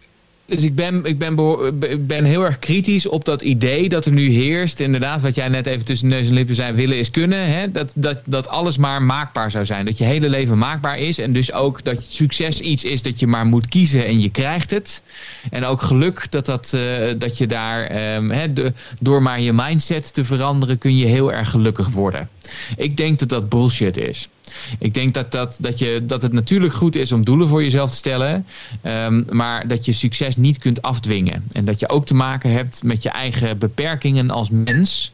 Dus 0.49 0.62
ik 0.62 0.75
ben, 0.75 1.05
ik, 1.05 1.19
ben 1.19 1.38
ik 1.81 2.07
ben 2.07 2.25
heel 2.25 2.45
erg 2.45 2.59
kritisch 2.59 3.07
op 3.07 3.25
dat 3.25 3.43
idee 3.43 3.88
dat 3.88 4.07
er 4.07 4.12
nu 4.12 4.28
heerst. 4.28 4.81
Inderdaad, 4.81 5.21
wat 5.21 5.35
jij 5.35 5.49
net 5.49 5.67
even 5.67 5.85
tussen 5.85 6.09
neus 6.09 6.28
en 6.28 6.35
lippen 6.35 6.55
zei, 6.55 6.73
willen 6.73 6.99
is 6.99 7.11
kunnen. 7.11 7.50
Hè? 7.50 7.71
Dat, 7.71 7.93
dat, 7.95 8.19
dat 8.25 8.49
alles 8.49 8.78
maar 8.78 9.02
maakbaar 9.02 9.50
zou 9.50 9.64
zijn. 9.64 9.85
Dat 9.85 9.99
je 9.99 10.05
hele 10.05 10.28
leven 10.28 10.59
maakbaar 10.59 10.99
is. 10.99 11.19
En 11.19 11.33
dus 11.33 11.52
ook 11.52 11.85
dat 11.85 12.05
succes 12.09 12.61
iets 12.61 12.85
is 12.85 13.02
dat 13.02 13.21
je 13.21 13.26
maar 13.26 13.47
moet 13.47 13.69
kiezen 13.69 14.07
en 14.07 14.21
je 14.21 14.31
krijgt 14.31 14.71
het. 14.71 15.02
En 15.50 15.64
ook 15.64 15.83
geluk, 15.83 16.31
dat, 16.31 16.47
dat, 16.47 16.73
uh, 16.75 16.83
dat 17.19 17.38
je 17.38 17.47
daar 17.47 18.14
um, 18.17 18.31
hè, 18.31 18.52
de, 18.52 18.73
door 19.00 19.23
maar 19.23 19.40
je 19.40 19.52
mindset 19.52 20.14
te 20.14 20.25
veranderen, 20.25 20.78
kun 20.78 20.97
je 20.97 21.07
heel 21.07 21.33
erg 21.33 21.50
gelukkig 21.50 21.88
worden. 21.88 22.28
Ik 22.76 22.97
denk 22.97 23.19
dat 23.19 23.28
dat 23.28 23.49
bullshit 23.49 23.97
is. 23.97 24.28
Ik 24.78 24.95
denk 24.95 25.14
dat, 25.14 25.33
dat, 25.33 25.57
dat, 25.61 25.78
je, 25.78 26.02
dat 26.07 26.23
het 26.23 26.33
natuurlijk 26.33 26.75
goed 26.75 26.97
is 26.97 27.12
om 27.12 27.25
doelen 27.25 27.49
voor 27.49 27.62
jezelf 27.62 27.90
te 27.90 27.97
stellen. 27.97 28.47
Um, 28.83 29.25
maar 29.31 29.69
dat 29.69 29.85
je 29.85 29.93
succes 29.93 30.37
niet 30.37 30.59
kunt 30.59 30.83
afdwingen. 30.83 31.45
En 31.52 31.64
dat 31.64 31.81
je 31.81 31.88
ook 31.88 32.07
te 32.07 32.14
maken 32.14 32.50
hebt 32.50 32.83
met 32.83 33.02
je 33.02 33.11
eigen 33.11 33.59
beperkingen 33.59 34.31
als 34.31 34.50
mens 34.50 35.12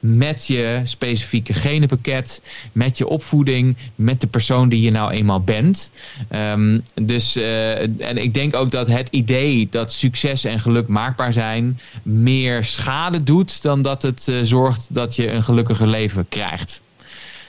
met 0.00 0.46
je 0.46 0.80
specifieke 0.84 1.54
genenpakket, 1.54 2.42
met 2.72 2.98
je 2.98 3.06
opvoeding, 3.06 3.76
met 3.94 4.20
de 4.20 4.26
persoon 4.26 4.68
die 4.68 4.80
je 4.80 4.90
nou 4.90 5.10
eenmaal 5.10 5.40
bent. 5.40 5.90
Um, 6.30 6.82
dus, 6.94 7.36
uh, 7.36 7.80
en 7.80 8.16
ik 8.16 8.34
denk 8.34 8.56
ook 8.56 8.70
dat 8.70 8.86
het 8.86 9.08
idee 9.08 9.68
dat 9.70 9.92
succes 9.92 10.44
en 10.44 10.60
geluk 10.60 10.88
maakbaar 10.88 11.32
zijn 11.32 11.80
meer 12.02 12.64
schade 12.64 13.22
doet 13.22 13.62
dan 13.62 13.82
dat 13.82 14.02
het 14.02 14.26
uh, 14.28 14.38
zorgt 14.42 14.94
dat 14.94 15.16
je 15.16 15.30
een 15.30 15.42
gelukkiger 15.42 15.86
leven 15.86 16.26
krijgt. 16.28 16.82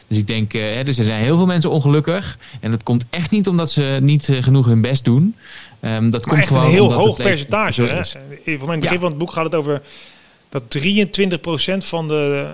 Dus 0.10 0.18
ik 0.18 0.28
denk, 0.28 0.54
uh, 0.54 0.62
hè, 0.62 0.84
dus 0.84 0.98
er 0.98 1.04
zijn 1.04 1.24
heel 1.24 1.38
veel 1.38 1.46
mensen 1.46 1.70
ongelukkig. 1.70 2.38
En 2.60 2.72
dat 2.72 2.84
komt 2.84 3.06
echt 3.10 3.32
niet 3.32 3.48
omdat 3.48 3.72
ze 3.72 3.98
niet 4.02 4.30
genoeg 4.42 4.66
hun 4.66 4.82
best 4.82 5.06
doen. 5.06 5.36
Um, 5.82 6.10
dat 6.10 6.12
maar 6.12 6.22
komt 6.22 6.38
echt 6.38 6.48
gewoon 6.48 6.64
een 6.64 6.72
heel 6.72 6.94
hoog 6.94 7.18
percentage. 7.18 7.84
Hè? 7.84 8.04
Voor 8.58 8.68
mijn 8.68 8.80
begin 8.80 8.96
Ja. 8.96 9.02
van 9.02 9.10
het 9.10 9.18
boek 9.18 9.32
gaat 9.32 9.44
het 9.44 9.56
over 9.56 9.82
dat 10.50 10.64
23% 10.64 11.78
van 11.78 12.08
de, 12.08 12.50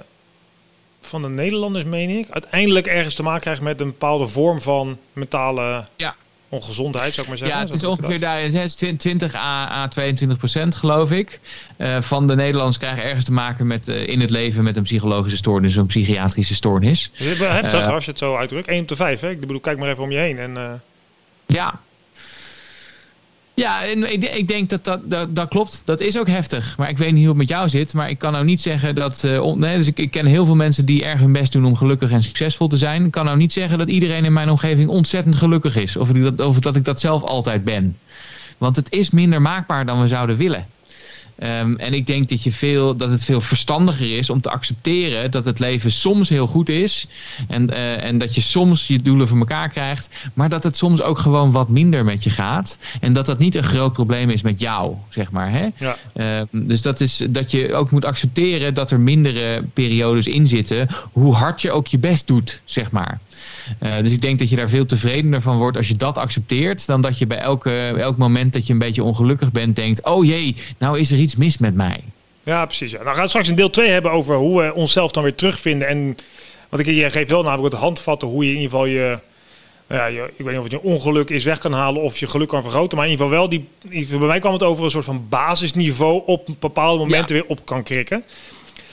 van 1.01 1.21
de 1.21 1.29
Nederlanders, 1.29 1.85
meen 1.85 2.09
ik, 2.09 2.29
uiteindelijk 2.29 2.88
ergens 2.88 3.15
te 3.15 3.24
maken 3.24 3.41
krijgt 3.41 3.62
met 3.62 3.81
een 3.81 3.88
bepaalde 3.88 4.27
vorm 4.27 4.62
van 4.62 4.97
mentale 5.13 5.85
Ja. 5.95 6.15
Ongezondheid, 6.55 7.13
zou 7.13 7.21
ik 7.21 7.27
maar 7.27 7.38
zeggen. 7.38 7.57
Ja, 7.57 7.63
het 7.65 7.74
is 7.74 7.83
ongeveer 7.83 8.19
daar, 8.19 8.41
het 8.41 8.53
is 8.53 8.74
20 8.97 9.35
à, 9.35 9.67
à 9.71 9.88
22 9.88 10.38
procent, 10.38 10.75
geloof 10.75 11.12
ik. 11.12 11.39
eh, 11.77 12.01
van 12.01 12.27
de 12.27 12.35
Nederlanders 12.35 12.77
krijgen 12.77 13.03
ergens 13.03 13.25
te 13.25 13.31
maken 13.31 13.67
met, 13.67 13.88
eh, 13.88 14.07
in 14.07 14.21
het 14.21 14.29
leven 14.29 14.63
met 14.63 14.75
een 14.75 14.83
psychologische 14.83 15.38
stoornis, 15.38 15.75
een 15.75 15.85
psychiatrische 15.85 16.53
stoornis. 16.53 17.09
Het 17.13 17.27
is 17.27 17.38
wel 17.38 17.50
heftig 17.51 17.81
Eh, 17.81 17.93
als 17.93 18.05
je 18.05 18.09
het 18.12 18.19
zo 18.19 18.35
uitdrukt. 18.35 18.67
1 18.67 18.81
op 18.81 18.88
de 18.88 18.95
5, 18.95 19.19
hè? 19.21 19.29
Ik 19.29 19.39
bedoel, 19.39 19.59
kijk 19.59 19.77
maar 19.79 19.89
even 19.89 20.03
om 20.03 20.12
je 20.12 20.17
heen. 20.17 20.39
En, 20.39 20.81
Ja. 21.45 21.79
Ja, 23.55 23.83
en 23.85 24.13
ik, 24.13 24.24
ik 24.24 24.47
denk 24.47 24.69
dat 24.69 24.83
dat, 25.05 25.35
dat 25.35 25.47
klopt. 25.47 25.81
Dat 25.85 26.00
is 26.00 26.19
ook 26.19 26.27
heftig. 26.27 26.77
Maar 26.77 26.89
ik 26.89 26.97
weet 26.97 27.12
niet 27.12 27.19
hoe 27.19 27.27
het 27.27 27.38
met 27.38 27.47
jou 27.47 27.69
zit. 27.69 27.93
Maar 27.93 28.09
ik 28.09 28.17
kan 28.17 28.31
nou 28.31 28.45
niet 28.45 28.62
zeggen 28.62 28.95
dat... 28.95 29.24
eh, 29.24 29.53
nee, 29.53 29.77
dus 29.77 29.91
ik, 29.93 30.12
ken 30.12 30.25
heel 30.25 30.45
veel 30.45 30.55
mensen 30.55 30.85
die 30.85 31.03
erg 31.03 31.19
hun 31.19 31.31
best 31.31 31.51
doen 31.51 31.65
om 31.65 31.75
gelukkig 31.75 32.12
en 32.12 32.21
succesvol 32.21 32.67
te 32.67 32.77
zijn. 32.77 33.05
Ik 33.05 33.12
kan 33.12 33.25
nou 33.25 33.38
niet 33.38 33.53
zeggen 33.53 33.77
dat 33.77 33.89
iedereen 33.89 34.25
in 34.25 34.33
mijn 34.33 34.50
omgeving 34.50 34.89
ontzettend 34.89 35.35
gelukkig 35.35 35.75
is. 35.75 35.97
Of, 35.97 36.12
dat, 36.12 36.47
of 36.47 36.59
dat 36.59 36.75
ik 36.75 36.83
dat 36.83 37.00
zelf 37.00 37.24
altijd 37.24 37.63
ben. 37.63 37.97
Want 38.57 38.75
het 38.75 38.91
is 38.91 39.09
minder 39.09 39.41
maakbaar 39.41 39.85
dan 39.85 40.01
we 40.01 40.07
zouden 40.07 40.38
willen. 40.38 40.67
Ehm, 41.39 41.75
en 41.75 41.94
ik 41.94 42.08
denk 42.08 42.30
dat, 42.30 42.44
je 42.44 42.51
veel, 42.51 42.96
dat 42.96 43.10
het 43.12 43.24
veel 43.24 43.42
verstandiger 43.42 44.18
is 44.18 44.30
om 44.30 44.42
te 44.42 44.50
accepteren 44.50 45.32
dat 45.32 45.46
het 45.46 45.60
leven 45.60 45.92
soms 45.92 46.30
heel 46.30 46.48
goed 46.48 46.70
is. 46.70 47.08
En, 47.48 47.70
eh, 47.70 48.04
en 48.04 48.18
dat 48.18 48.36
je 48.36 48.42
soms 48.42 48.88
je 48.88 49.01
doelen 49.01 49.27
voor 49.27 49.38
elkaar 49.38 49.70
krijgt. 49.70 50.10
Maar 50.34 50.50
dat 50.50 50.63
het 50.63 50.77
soms 50.77 51.01
ook 51.01 51.18
gewoon 51.18 51.51
wat 51.51 51.70
minder 51.70 52.06
met 52.06 52.24
je 52.24 52.30
gaat. 52.30 52.77
En 53.01 53.13
dat 53.13 53.25
dat 53.25 53.39
niet 53.39 53.56
een 53.56 53.63
groot 53.63 53.94
probleem 53.94 54.30
is 54.30 54.42
met 54.42 54.60
jou, 54.60 54.96
zeg 55.10 55.32
maar. 55.32 55.51
Hè? 55.51 55.68
ja. 55.77 55.98
Ehm, 56.13 56.46
dus 56.51 56.82
dat 56.82 57.01
is 57.01 57.22
dat 57.30 57.51
je 57.51 57.74
ook 57.74 57.92
moet 57.92 58.06
accepteren 58.06 58.74
dat 58.74 58.92
er 58.92 59.00
mindere 59.00 59.63
periodes 59.74 60.27
in 60.27 60.48
zitten. 60.48 60.88
Hoe 61.12 61.34
hard 61.34 61.62
je 61.62 61.72
ook 61.72 61.88
je 61.88 62.00
best 62.00 62.27
doet, 62.27 62.62
zeg 62.65 62.92
maar. 62.92 63.20
Eh, 63.80 63.98
dus 63.98 64.13
ik 64.13 64.22
denk 64.22 64.39
dat 64.39 64.50
je 64.50 64.56
daar 64.56 64.70
veel 64.70 64.86
tevredener 64.86 65.42
van 65.42 65.58
wordt 65.58 65.77
als 65.77 65.88
je 65.88 65.96
dat 65.96 66.18
accepteert. 66.18 66.88
Dan 66.88 67.01
dat 67.01 67.18
je 67.18 67.27
bij 67.27 67.38
elke, 67.38 67.94
elk 67.98 68.18
moment 68.18 68.54
dat 68.54 68.68
je 68.68 68.74
een 68.74 68.80
beetje 68.80 69.04
ongelukkig 69.04 69.51
bent 69.51 69.75
denkt. 69.75 70.04
Oh 70.04 70.25
jee, 70.25 70.56
nou 70.77 71.00
is 71.00 71.12
er 71.12 71.18
iets 71.18 71.36
mis 71.36 71.58
met 71.58 71.75
mij. 71.75 72.04
ja, 72.44 72.65
precies. 72.65 72.92
Ja. 72.92 72.98
Nou 73.04 73.13
gaan 73.13 73.24
we 73.24 73.30
straks 73.30 73.50
in 73.50 73.56
deel 73.56 73.70
2 73.70 73.89
hebben 73.89 74.12
over 74.12 74.36
hoe 74.36 74.62
we 74.62 74.74
onszelf 74.74 75.12
dan 75.12 75.24
weer 75.24 75.36
terugvinden. 75.36 75.88
En 75.88 76.15
wat 76.69 76.80
ik 76.80 76.86
je 76.86 77.10
geeft 77.10 77.30
wel 77.30 77.43
namelijk 77.43 77.74
het 77.74 77.84
handvatten 77.84 78.28
hoe 78.28 78.43
je 78.43 78.50
in 78.50 78.56
ieder 78.56 78.69
geval 78.69 78.86
je... 78.86 79.19
nou 79.88 80.02
Ja, 80.02 80.06
je, 80.06 80.32
ik 80.36 80.45
weet 80.45 80.48
niet 80.48 80.58
of 80.58 80.63
het 80.63 80.71
je 80.71 80.82
ongeluk 80.82 81.30
is 81.30 81.43
weg 81.43 81.60
kan 81.60 81.74
halen 81.74 82.02
of 82.02 82.17
je 82.17 82.28
geluk 82.28 82.48
kan 82.48 82.62
vergroten. 82.62 82.98
Maar 82.98 83.06
in 83.06 83.12
ieder 83.12 83.26
geval 83.26 83.39
wel, 83.39 83.50
die, 83.50 83.67
bij 84.17 84.28
mij 84.28 84.39
kwam 84.39 84.54
het 84.54 84.63
over 84.63 84.84
een 84.84 84.91
soort 84.91 85.06
van 85.06 85.26
basisniveau 85.30 86.21
op 86.26 86.48
bepaalde 86.60 87.04
momenten 87.04 87.36
weer 87.36 87.45
op 87.48 87.65
kan 87.65 87.84
krikken. 87.84 88.24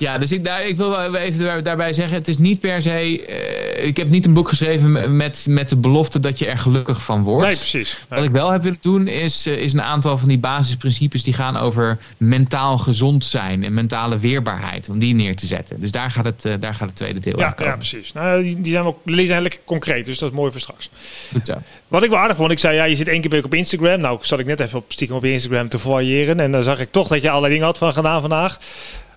Ja, 0.03 0.19
dus 0.19 0.33
ik, 0.33 0.45
daar, 0.45 0.67
ik 0.67 0.77
wil 0.77 0.91
wel 0.91 1.15
even 1.17 1.45
daar- 1.45 1.63
daarbij 1.63 1.93
zeggen, 1.93 2.17
het 2.17 2.29
is 2.29 2.39
niet 2.39 2.61
per 2.61 2.83
se... 2.83 2.91
eh, 3.27 3.87
ik 3.87 3.97
heb 3.97 4.09
niet 4.09 4.27
een 4.27 4.33
boek 4.35 4.49
geschreven 4.49 5.17
met, 5.17 5.47
met 5.49 5.69
de 5.69 5.77
belofte 5.77 6.21
dat 6.21 6.39
je 6.39 6.47
er 6.47 6.59
gelukkig 6.59 7.03
van 7.03 7.23
wordt. 7.23 7.47
Nee, 7.47 7.57
precies. 7.57 8.05
Wat 8.09 8.25
ik 8.25 8.31
wel 8.31 8.51
heb 8.53 8.63
willen 8.63 8.79
doen 8.81 9.07
is, 9.09 9.47
eh, 9.47 9.57
is 9.57 9.73
een 9.73 9.83
aantal 9.83 10.19
van 10.19 10.29
die 10.29 10.39
basisprincipes 10.39 11.23
die 11.23 11.33
gaan 11.35 11.57
over 11.57 11.99
mentaal 12.17 12.79
gezond 12.79 13.25
zijn 13.25 13.65
en 13.65 13.75
mentale 13.75 14.19
weerbaarheid. 14.19 14.89
Om 14.89 14.99
die 14.99 15.15
neer 15.15 15.37
te 15.37 15.47
zetten. 15.47 15.81
Dus 15.81 15.91
daar 15.91 16.11
gaat 16.11 16.25
het, 16.25 16.45
eh, 16.45 16.53
daar 16.59 16.75
gaat 16.75 16.89
het 16.89 16.97
tweede 16.97 17.21
deel 17.21 17.39
Ja, 17.39 17.51
komen. 17.51 17.71
ja, 17.73 17.77
precies. 17.77 18.13
Nou, 18.13 18.43
die, 18.43 18.61
die 18.61 18.73
zijn 18.73 18.85
ook, 18.85 18.99
die 19.05 19.27
zijn 19.27 19.43
lekker 19.43 19.61
concreet, 19.65 20.05
dus 20.05 20.19
dat 20.19 20.31
is 20.31 20.37
mooi 20.37 20.51
voor 20.51 20.61
straks. 20.61 20.91
Goed 21.33 21.47
zo. 21.47 21.55
Wat 21.89 22.03
ik 22.03 22.11
wel 22.11 22.19
aardig 22.19 22.37
vond, 22.37 22.51
ik 22.51 22.59
zei 22.59 22.77
ja, 22.77 22.85
je 22.85 22.97
zit 22.97 23.09
één 23.09 23.21
keer 23.21 23.29
per 23.31 23.39
week 23.39 23.47
op 23.47 23.55
Instagram. 23.55 24.01
Nou, 24.01 24.19
zat 24.21 24.39
ik 24.39 24.47
net 24.47 24.61
even 24.61 24.79
op, 24.79 24.93
stiekem 24.93 25.17
op 25.17 25.25
Instagram 25.25 25.69
te 25.69 25.79
variëren. 25.79 26.41
En 26.41 26.53
dan 26.53 26.63
zag 26.63 26.81
ik 26.81 26.93
toch 26.93 27.09
dat 27.09 27.23
je 27.23 27.29
allerlei 27.29 27.53
dingen 27.53 27.67
had 27.69 27.79
van 27.79 27.93
gedaan 27.93 28.21
vandaag. 28.21 28.59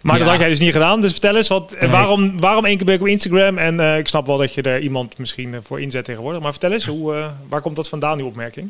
Maar 0.06 0.20
dat 0.20 0.28
had 0.28 0.40
jij 0.40 0.50
dus 0.50 0.60
niet 0.60 0.72
gedaan. 0.72 1.02
Dus 1.02 1.12
vertel 1.12 1.36
eens, 1.36 1.48
wat, 1.48 1.76
Nee. 1.80 1.90
waarom, 1.90 2.40
waarom 2.40 2.66
één 2.66 2.76
keer 2.76 2.86
per 2.86 2.94
week 2.94 3.04
op 3.04 3.08
Instagram? 3.08 3.58
En 3.58 3.80
eh, 3.80 3.98
ik 3.98 4.08
snap 4.08 4.28
wel 4.28 4.38
dat 4.38 4.54
je 4.54 4.62
er 4.62 4.80
iemand 4.80 5.18
misschien 5.18 5.54
eh, 5.54 5.60
voor 5.64 5.82
inzet 5.82 6.06
tegenwoordig. 6.06 6.42
Maar 6.42 6.52
vertel 6.52 6.72
eens, 6.72 6.86
hoe, 6.86 7.16
eh, 7.16 7.28
waar 7.50 7.62
komt 7.62 7.76
dat 7.76 7.90
vandaan, 7.90 8.18
die 8.18 8.26
opmerking? 8.26 8.70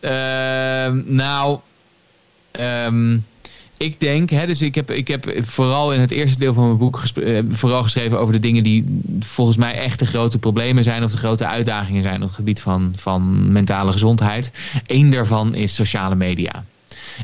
Ehm, 0.00 1.02
nou, 1.04 1.58
ehm, 2.50 3.18
ik 3.76 4.00
denk, 4.00 4.30
hè, 4.30 4.46
dus 4.46 4.62
ik 4.62 4.74
heb, 4.74 4.90
ik 4.90 5.08
heb 5.08 5.32
vooral 5.40 5.92
in 5.92 6.00
het 6.00 6.10
eerste 6.10 6.38
deel 6.38 6.54
van 6.54 6.64
mijn 6.64 6.78
boek 6.78 7.02
vooral 7.48 7.82
geschreven 7.82 8.18
over 8.18 8.32
de 8.32 8.40
dingen 8.40 8.62
die 8.62 9.00
volgens 9.20 9.56
mij 9.56 9.74
echt 9.74 9.98
de 9.98 10.06
grote 10.06 10.38
problemen 10.38 10.84
zijn 10.84 11.04
of 11.04 11.10
de 11.10 11.18
grote 11.18 11.46
uitdagingen 11.46 12.02
zijn 12.02 12.22
op 12.22 12.28
het 12.28 12.36
gebied 12.36 12.60
van, 12.60 12.92
van 12.96 13.52
mentale 13.52 13.92
gezondheid. 13.92 14.52
Eén 14.86 15.10
daarvan 15.10 15.54
is 15.54 15.74
sociale 15.74 16.14
media. 16.14 16.64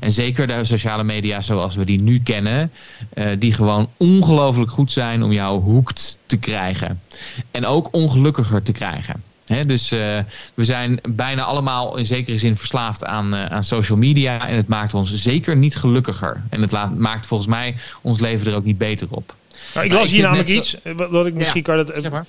En 0.01 0.13
zeker 0.13 0.47
de 0.47 0.65
sociale 0.65 1.05
media 1.05 1.41
zoals 1.41 1.75
we 1.75 1.85
die 1.85 2.01
nu 2.01 2.21
kennen, 2.21 2.73
eh, 3.15 3.27
die 3.39 3.53
gewoon 3.53 3.91
ongelooflijk 3.97 4.71
goed 4.71 4.93
zijn 4.93 5.23
om 5.23 5.33
jou 5.33 5.61
hoekt 5.61 6.19
te 6.27 6.37
krijgen. 6.37 7.03
En 7.51 7.67
ook 7.67 7.89
ongelukkiger 7.91 8.63
te 8.63 8.73
krijgen. 8.73 9.23
Dus 9.67 9.93
eh, 9.93 10.19
we 10.55 10.65
zijn 10.65 11.01
bijna 11.09 11.43
allemaal 11.43 11.97
in 11.97 12.07
zekere 12.07 12.39
zin 12.39 12.57
verslaafd 12.57 13.05
aan, 13.05 13.35
eh, 13.35 13.45
aan 13.45 13.63
social 13.63 13.99
media. 13.99 14.49
En 14.49 14.57
het 14.57 14.69
maakt 14.69 14.95
ons 14.95 15.15
zeker 15.15 15.57
niet 15.57 15.77
gelukkiger. 15.77 16.43
En 16.51 16.61
het 16.61 16.73
laat, 16.73 16.99
maakt 16.99 17.27
volgens 17.27 17.49
mij 17.49 17.75
ons 18.03 18.21
leven 18.21 18.47
er 18.47 18.57
ook 18.57 18.65
niet 18.65 18.79
beter 18.79 19.07
op. 19.11 19.35
Nou, 19.75 19.87
ik 19.87 19.93
Nou, 19.93 20.03
las 20.03 20.13
hier 20.13 20.23
namelijk 20.23 20.49
iets, 20.49 20.77
wat, 20.97 21.27
ik 21.27 21.35
misschien 21.35 21.63
kan 21.63 21.77
dat... 21.77 21.93
Zeg 21.97 22.11
maar. 22.11 22.27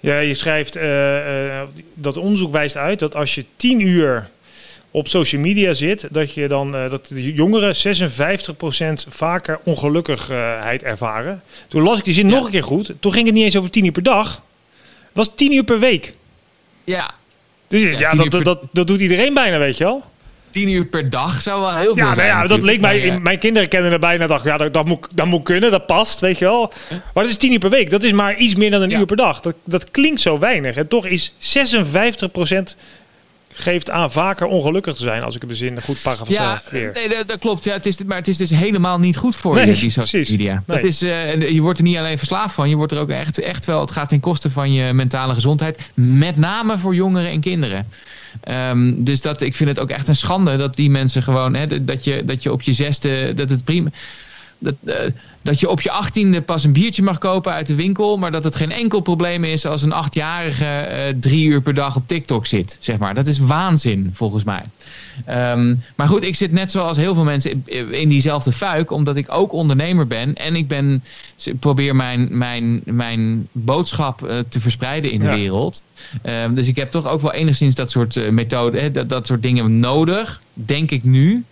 Ja, 0.00 0.18
je 0.18 0.34
schrijft 0.34 0.78
dat 1.94 2.16
onderzoek 2.16 2.52
wijst 2.52 2.76
uit 2.76 2.98
dat 2.98 3.16
als 3.16 3.34
je 3.34 3.44
10 3.56 3.86
uur 3.86 4.30
op 4.90 5.08
social 5.08 5.40
media 5.40 5.72
zit, 5.72 6.06
dat 6.10 6.34
je 6.34 6.48
dan 6.48 6.76
eh, 6.76 6.90
dat 6.90 7.06
de 7.06 7.32
jongeren 7.32 7.74
56% 7.76 9.08
vaker 9.08 9.58
ongelukkigheid 9.64 10.82
ervaren. 10.82 11.42
Toen 11.68 11.82
las 11.82 11.98
ik 11.98 12.04
die 12.04 12.14
zin 12.14 12.28
Ja. 12.28 12.34
nog 12.36 12.44
een 12.44 12.50
keer 12.50 12.62
goed. 12.64 12.92
Toen 13.00 13.12
ging 13.12 13.26
het 13.26 13.34
niet 13.34 13.44
eens 13.44 13.56
over 13.56 13.70
10 13.70 13.84
uur 13.84 13.92
per 13.92 14.02
dag. 14.02 14.42
Het 15.02 15.12
was 15.26 15.34
10 15.34 15.52
uur 15.52 15.64
per 15.64 15.78
week. 15.78 16.14
Ja, 16.84 17.10
Dus 17.68 17.82
ja, 17.82 18.10
10 18.10 18.18
dat, 18.18 18.18
dat, 18.18 18.28
per- 18.30 18.44
dat, 18.44 18.62
dat 18.72 18.86
doet 18.86 19.00
iedereen 19.00 19.34
bijna, 19.34 19.58
weet 19.58 19.76
je 19.76 19.84
wel. 19.84 20.04
tien 20.50 20.68
uur 20.68 20.86
per 20.86 21.10
dag 21.10 21.42
zou 21.42 21.60
wel 21.60 21.74
heel 21.76 21.84
veel 21.84 21.96
Ja, 21.96 22.02
nou 22.02 22.14
zijn. 22.14 22.26
ja, 22.26 22.40
dat 22.40 22.50
natuurlijk. 22.50 22.82
leek 22.82 23.02
mij. 23.10 23.18
Mijn 23.20 23.38
kinderen 23.38 23.68
kennen 23.68 23.92
er 23.92 23.98
bijna. 23.98 24.26
Dacht, 24.26 24.44
ja, 24.44 24.56
dat, 24.56 24.72
dat, 24.72 24.84
moet, 24.86 25.06
dat 25.14 25.26
moet 25.26 25.42
kunnen, 25.42 25.70
dat 25.70 25.86
past, 25.86 26.20
weet 26.20 26.38
je 26.38 26.44
wel. 26.44 26.72
Maar 26.90 27.22
dat 27.24 27.26
is 27.32 27.36
10 27.36 27.52
uur 27.52 27.58
per 27.58 27.70
week. 27.70 27.90
Dat 27.90 28.02
is 28.02 28.12
maar 28.12 28.36
iets 28.36 28.54
meer 28.54 28.70
dan 28.70 28.82
een 28.82 28.92
uur 28.92 29.04
per 29.06 29.16
dag. 29.16 29.40
Dat, 29.40 29.54
dat 29.64 29.90
klinkt 29.90 30.20
zo 30.20 30.38
weinig. 30.38 30.76
En 30.76 30.88
toch 30.88 31.06
is 31.06 31.32
56% 31.32 32.76
geeft 33.60 33.90
aan 33.90 34.12
vaker 34.12 34.46
ongelukkig 34.46 34.94
te 34.94 35.02
zijn. 35.02 35.22
Als 35.22 35.34
ik 35.34 35.40
het 35.40 35.50
dus 35.50 35.60
in 35.60 35.76
een 35.76 35.82
goed 35.82 35.96
Ja, 36.02 36.02
parafraseer. 36.02 36.90
nee, 36.94 37.08
dat, 37.08 37.28
dat 37.28 37.38
klopt. 37.38 37.64
Ja, 37.64 37.72
het 37.72 37.86
is, 37.86 38.02
maar 38.04 38.16
het 38.16 38.28
is 38.28 38.36
dus 38.36 38.50
helemaal 38.50 38.98
niet 38.98 39.16
goed 39.16 39.36
voor 39.36 39.54
Nee, 39.54 39.66
je, 39.66 39.76
die 39.80 39.90
social 39.90 40.24
media. 40.28 40.62
Nee. 40.66 40.76
Dat 40.76 40.84
is, 40.86 41.02
eh, 41.02 41.50
je 41.50 41.60
wordt 41.60 41.78
er 41.78 41.84
niet 41.84 41.96
alleen 41.96 42.18
verslaafd 42.18 42.54
van, 42.54 42.68
je 42.68 42.76
wordt 42.76 42.92
er 42.92 42.98
ook 42.98 43.10
echt, 43.10 43.38
echt 43.40 43.66
wel, 43.66 43.80
het 43.80 43.90
gaat 43.90 44.08
ten 44.08 44.20
koste 44.20 44.50
van 44.50 44.72
je 44.72 44.92
mentale 44.92 45.34
gezondheid. 45.34 45.90
Met 45.94 46.36
name 46.36 46.78
voor 46.78 46.94
jongeren 46.94 47.30
en 47.30 47.40
kinderen. 47.40 47.86
Ehm, 48.40 48.94
dus 49.04 49.20
dat, 49.20 49.40
ik 49.42 49.54
vind 49.54 49.68
het 49.68 49.80
ook 49.80 49.90
echt 49.90 50.08
een 50.08 50.16
schande 50.16 50.56
dat 50.56 50.76
die 50.76 50.90
mensen 50.90 51.22
gewoon, 51.22 51.54
hè, 51.54 51.84
dat, 51.84 52.04
je, 52.04 52.24
dat 52.24 52.42
je 52.42 52.52
op 52.52 52.62
je 52.62 52.72
zesde, 52.72 53.34
dat 53.34 53.48
het 53.48 53.64
prima... 53.64 53.90
Dat, 54.58 54.74
eh, 54.84 54.94
dat 55.42 55.60
je 55.60 55.68
op 55.68 55.80
je 55.80 55.90
achttiende 55.90 56.42
pas 56.42 56.64
een 56.64 56.72
biertje 56.72 57.02
mag 57.02 57.18
kopen 57.18 57.52
uit 57.52 57.66
de 57.66 57.74
winkel, 57.74 58.16
maar 58.16 58.30
dat 58.32 58.44
het 58.44 58.56
geen 58.56 58.72
enkel 58.72 59.00
probleem 59.00 59.44
is 59.44 59.66
als 59.66 59.82
een 59.82 59.92
achtjarige 59.92 60.88
uh, 60.90 61.20
drie 61.20 61.46
uur 61.46 61.62
per 61.62 61.74
dag 61.74 61.96
op 61.96 62.02
TikTok 62.06 62.46
zit. 62.46 62.76
Zeg 62.80 62.98
maar. 62.98 63.14
Dat 63.14 63.26
is 63.26 63.38
waanzin, 63.38 64.10
volgens 64.12 64.44
mij. 64.44 64.64
Um, 65.28 65.82
maar 65.96 66.08
goed, 66.08 66.22
ik 66.22 66.34
zit 66.34 66.52
net 66.52 66.70
zoals 66.70 66.96
heel 66.96 67.14
veel 67.14 67.24
mensen 67.24 67.62
in 67.90 68.08
diezelfde 68.08 68.52
fuik, 68.52 68.90
omdat 68.90 69.16
ik 69.16 69.26
ook 69.32 69.52
ondernemer 69.52 70.06
ben 70.06 70.34
en 70.34 70.56
ik 70.56 70.68
ben, 70.68 71.04
probeer 71.60 71.96
mijn, 71.96 72.38
mijn, 72.38 72.82
mijn 72.84 73.48
boodschap 73.52 74.22
uh, 74.22 74.38
te 74.48 74.60
verspreiden 74.60 75.10
in 75.10 75.20
de 75.20 75.28
wereld. 75.28 75.84
Um, 76.44 76.54
dus 76.54 76.68
ik 76.68 76.76
heb 76.76 76.90
toch 76.90 77.06
ook 77.06 77.20
wel 77.20 77.32
enigszins 77.32 77.74
dat 77.74 77.90
soort 77.90 78.16
uh, 78.16 78.30
methoden, 78.30 78.92
dat, 78.92 79.08
dat 79.08 79.26
soort 79.26 79.42
dingen 79.42 79.78
nodig, 79.78 80.42
denk 80.52 80.90
ik 80.90 81.04
nu. 81.04 81.44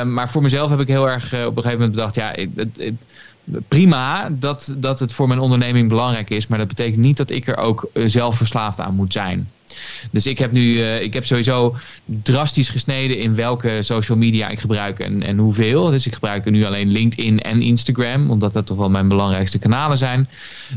Um, 0.00 0.12
maar 0.12 0.28
voor 0.28 0.42
mezelf 0.42 0.70
heb 0.70 0.80
ik 0.80 0.88
heel 0.88 1.08
erg 1.08 1.24
op 1.24 1.56
een 1.56 1.62
gegeven 1.62 1.78
moment 1.78 1.90
bedacht, 1.90 2.14
ja, 2.14 2.32
het, 2.34 2.68
het, 2.76 2.94
prima 3.68 4.30
dat, 4.30 4.74
dat 4.76 5.00
het 5.00 5.12
voor 5.12 5.28
mijn 5.28 5.40
onderneming 5.40 5.88
belangrijk 5.88 6.30
is. 6.30 6.46
Maar 6.46 6.58
dat 6.58 6.68
betekent 6.68 7.04
niet 7.04 7.16
dat 7.16 7.30
ik 7.30 7.46
er 7.46 7.56
ook 7.56 7.90
zelf 7.94 8.36
verslaafd 8.36 8.80
aan 8.80 8.94
moet 8.94 9.12
zijn. 9.12 9.50
Dus 10.10 10.26
ik 10.26 10.38
heb 10.38 10.52
nu, 10.52 10.74
uh, 10.74 11.02
ik 11.02 11.14
heb 11.14 11.24
sowieso 11.24 11.76
drastisch 12.04 12.68
gesneden 12.68 13.18
in 13.18 13.34
welke 13.34 13.78
social 13.80 14.18
media 14.18 14.48
ik 14.48 14.60
gebruik 14.60 14.98
en, 14.98 15.22
en 15.22 15.38
hoeveel. 15.38 15.90
Dus 15.90 16.06
ik 16.06 16.14
gebruik 16.14 16.50
nu 16.50 16.64
alleen 16.64 16.90
LinkedIn 16.90 17.40
en 17.40 17.62
Instagram, 17.62 18.30
omdat 18.30 18.52
dat 18.52 18.66
toch 18.66 18.76
wel 18.76 18.90
mijn 18.90 19.08
belangrijkste 19.08 19.58
kanalen 19.58 19.98
zijn. 19.98 20.28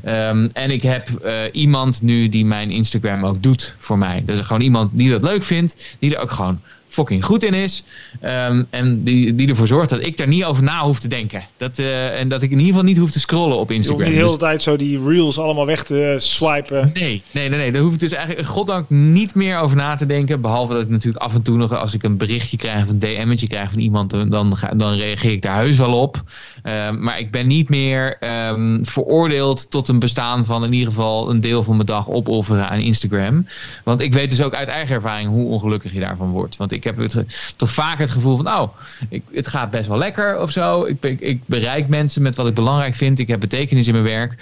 Um, 0.06 0.50
en 0.54 0.72
ik 0.72 0.82
heb 0.82 1.10
uh, 1.26 1.32
iemand 1.52 2.02
nu 2.02 2.30
die 2.30 2.46
mijn 2.46 2.72
Instagram 2.72 3.26
ook 3.26 3.44
doet 3.44 3.76
voor 3.78 3.98
mij. 3.98 4.24
Dus 4.26 4.40
gewoon 4.40 4.62
iemand 4.62 4.98
die 4.98 5.10
dat 5.10 5.22
leuk 5.22 5.44
vindt, 5.44 5.96
die 6.00 6.16
er 6.16 6.22
ook 6.22 6.32
gewoon 6.32 6.62
fucking 6.96 7.26
goed 7.26 7.44
in 7.44 7.54
is. 7.54 7.84
Um, 8.24 8.68
en 8.70 9.04
die, 9.04 9.36
die 9.36 9.50
ervoor 9.50 9.68
zorgt 9.68 9.90
dat 9.90 10.06
ik 10.06 10.18
daar 10.18 10.28
niet 10.28 10.44
over 10.44 10.64
na 10.64 10.82
hoef 10.82 11.00
te 11.00 11.08
denken. 11.08 11.46
Dat, 11.58 11.80
uh, 11.80 12.20
en 12.20 12.28
dat 12.28 12.42
ik 12.42 12.52
in 12.52 12.58
ieder 12.58 12.74
geval 12.74 12.88
niet 12.88 12.98
hoef 12.98 13.12
te 13.12 13.20
scrollen 13.20 13.58
op 13.58 13.72
Instagram. 13.72 14.06
Je 14.06 14.14
hoeft 14.14 14.16
niet 14.16 14.24
de 14.24 14.26
hele 14.26 14.38
dus... 14.40 14.48
tijd 14.48 14.62
zo 14.62 14.76
die 14.76 15.10
reels 15.10 15.40
allemaal 15.40 15.66
weg 15.66 15.84
te 15.84 16.16
swipen. 16.18 16.92
Nee, 16.94 17.24
nee, 17.32 17.50
nee, 17.50 17.60
nee. 17.60 17.72
Daar 17.72 17.82
hoef 17.82 17.94
ik 17.94 18.00
dus 18.00 18.12
eigenlijk 18.12 18.48
goddank 18.48 18.90
niet 18.90 19.36
meer 19.36 19.60
over 19.60 19.78
na 19.78 19.96
te 19.96 20.06
denken. 20.06 20.42
Behalve 20.42 20.74
dat 20.74 20.82
ik 20.82 20.90
natuurlijk 20.90 21.24
af 21.24 21.34
en 21.34 21.42
toe 21.42 21.58
nog, 21.58 21.76
als 21.76 21.94
ik 21.94 22.04
een 22.04 22.18
berichtje 22.18 22.58
krijg 22.58 22.84
of 22.84 22.90
een 22.90 23.00
DM'tje 23.00 23.48
krijg 23.48 23.72
van 23.72 23.80
iemand, 23.80 24.32
dan, 24.32 24.58
ga, 24.58 24.68
dan 24.68 24.94
reageer 24.94 25.32
ik 25.32 25.42
daar 25.42 25.58
heus 25.58 25.78
wel 25.78 25.94
op. 25.94 26.24
Um, 26.64 27.04
maar 27.04 27.20
ik 27.20 27.32
ben 27.32 27.48
niet 27.48 27.70
meer 27.70 28.18
um, 28.50 28.86
veroordeeld 28.86 29.72
tot 29.72 29.88
een 29.88 30.00
bestaan 30.00 30.46
van 30.46 30.64
in 30.64 30.74
ieder 30.74 30.88
geval 30.88 31.30
een 31.30 31.42
deel 31.42 31.64
van 31.64 31.76
mijn 31.76 31.86
dag 31.86 32.10
opofferen 32.10 32.70
aan 32.70 32.80
Instagram. 32.80 33.48
Want 33.84 34.02
ik 34.02 34.14
weet 34.14 34.30
dus 34.30 34.42
ook 34.42 34.56
uit 34.56 34.68
eigen 34.68 34.96
ervaring 34.96 35.30
hoe 35.30 35.50
ongelukkig 35.50 35.94
je 35.94 36.00
daarvan 36.00 36.30
wordt. 36.30 36.58
Want 36.58 36.72
ik 36.72 36.84
heb 36.86 36.98
het, 36.98 37.54
toch 37.56 37.72
vaak 37.72 38.00
het 38.00 38.12
gevoel 38.12 38.38
van, 38.38 38.48
oh, 38.48 38.78
ik, 39.10 39.24
het 39.32 39.48
gaat 39.48 39.72
best 39.72 39.88
wel 39.88 39.98
lekker 39.98 40.40
of 40.40 40.52
zo. 40.52 40.84
Ik, 40.84 41.04
ik, 41.04 41.20
ik 41.20 41.42
bereik 41.46 41.88
mensen 41.88 42.22
met 42.22 42.36
wat 42.36 42.48
ik 42.48 42.54
belangrijk 42.54 42.96
vind. 42.96 43.20
Ik 43.20 43.28
heb 43.28 43.40
betekenis 43.40 43.88
in 43.88 43.94
mijn 43.94 44.06
werk 44.06 44.36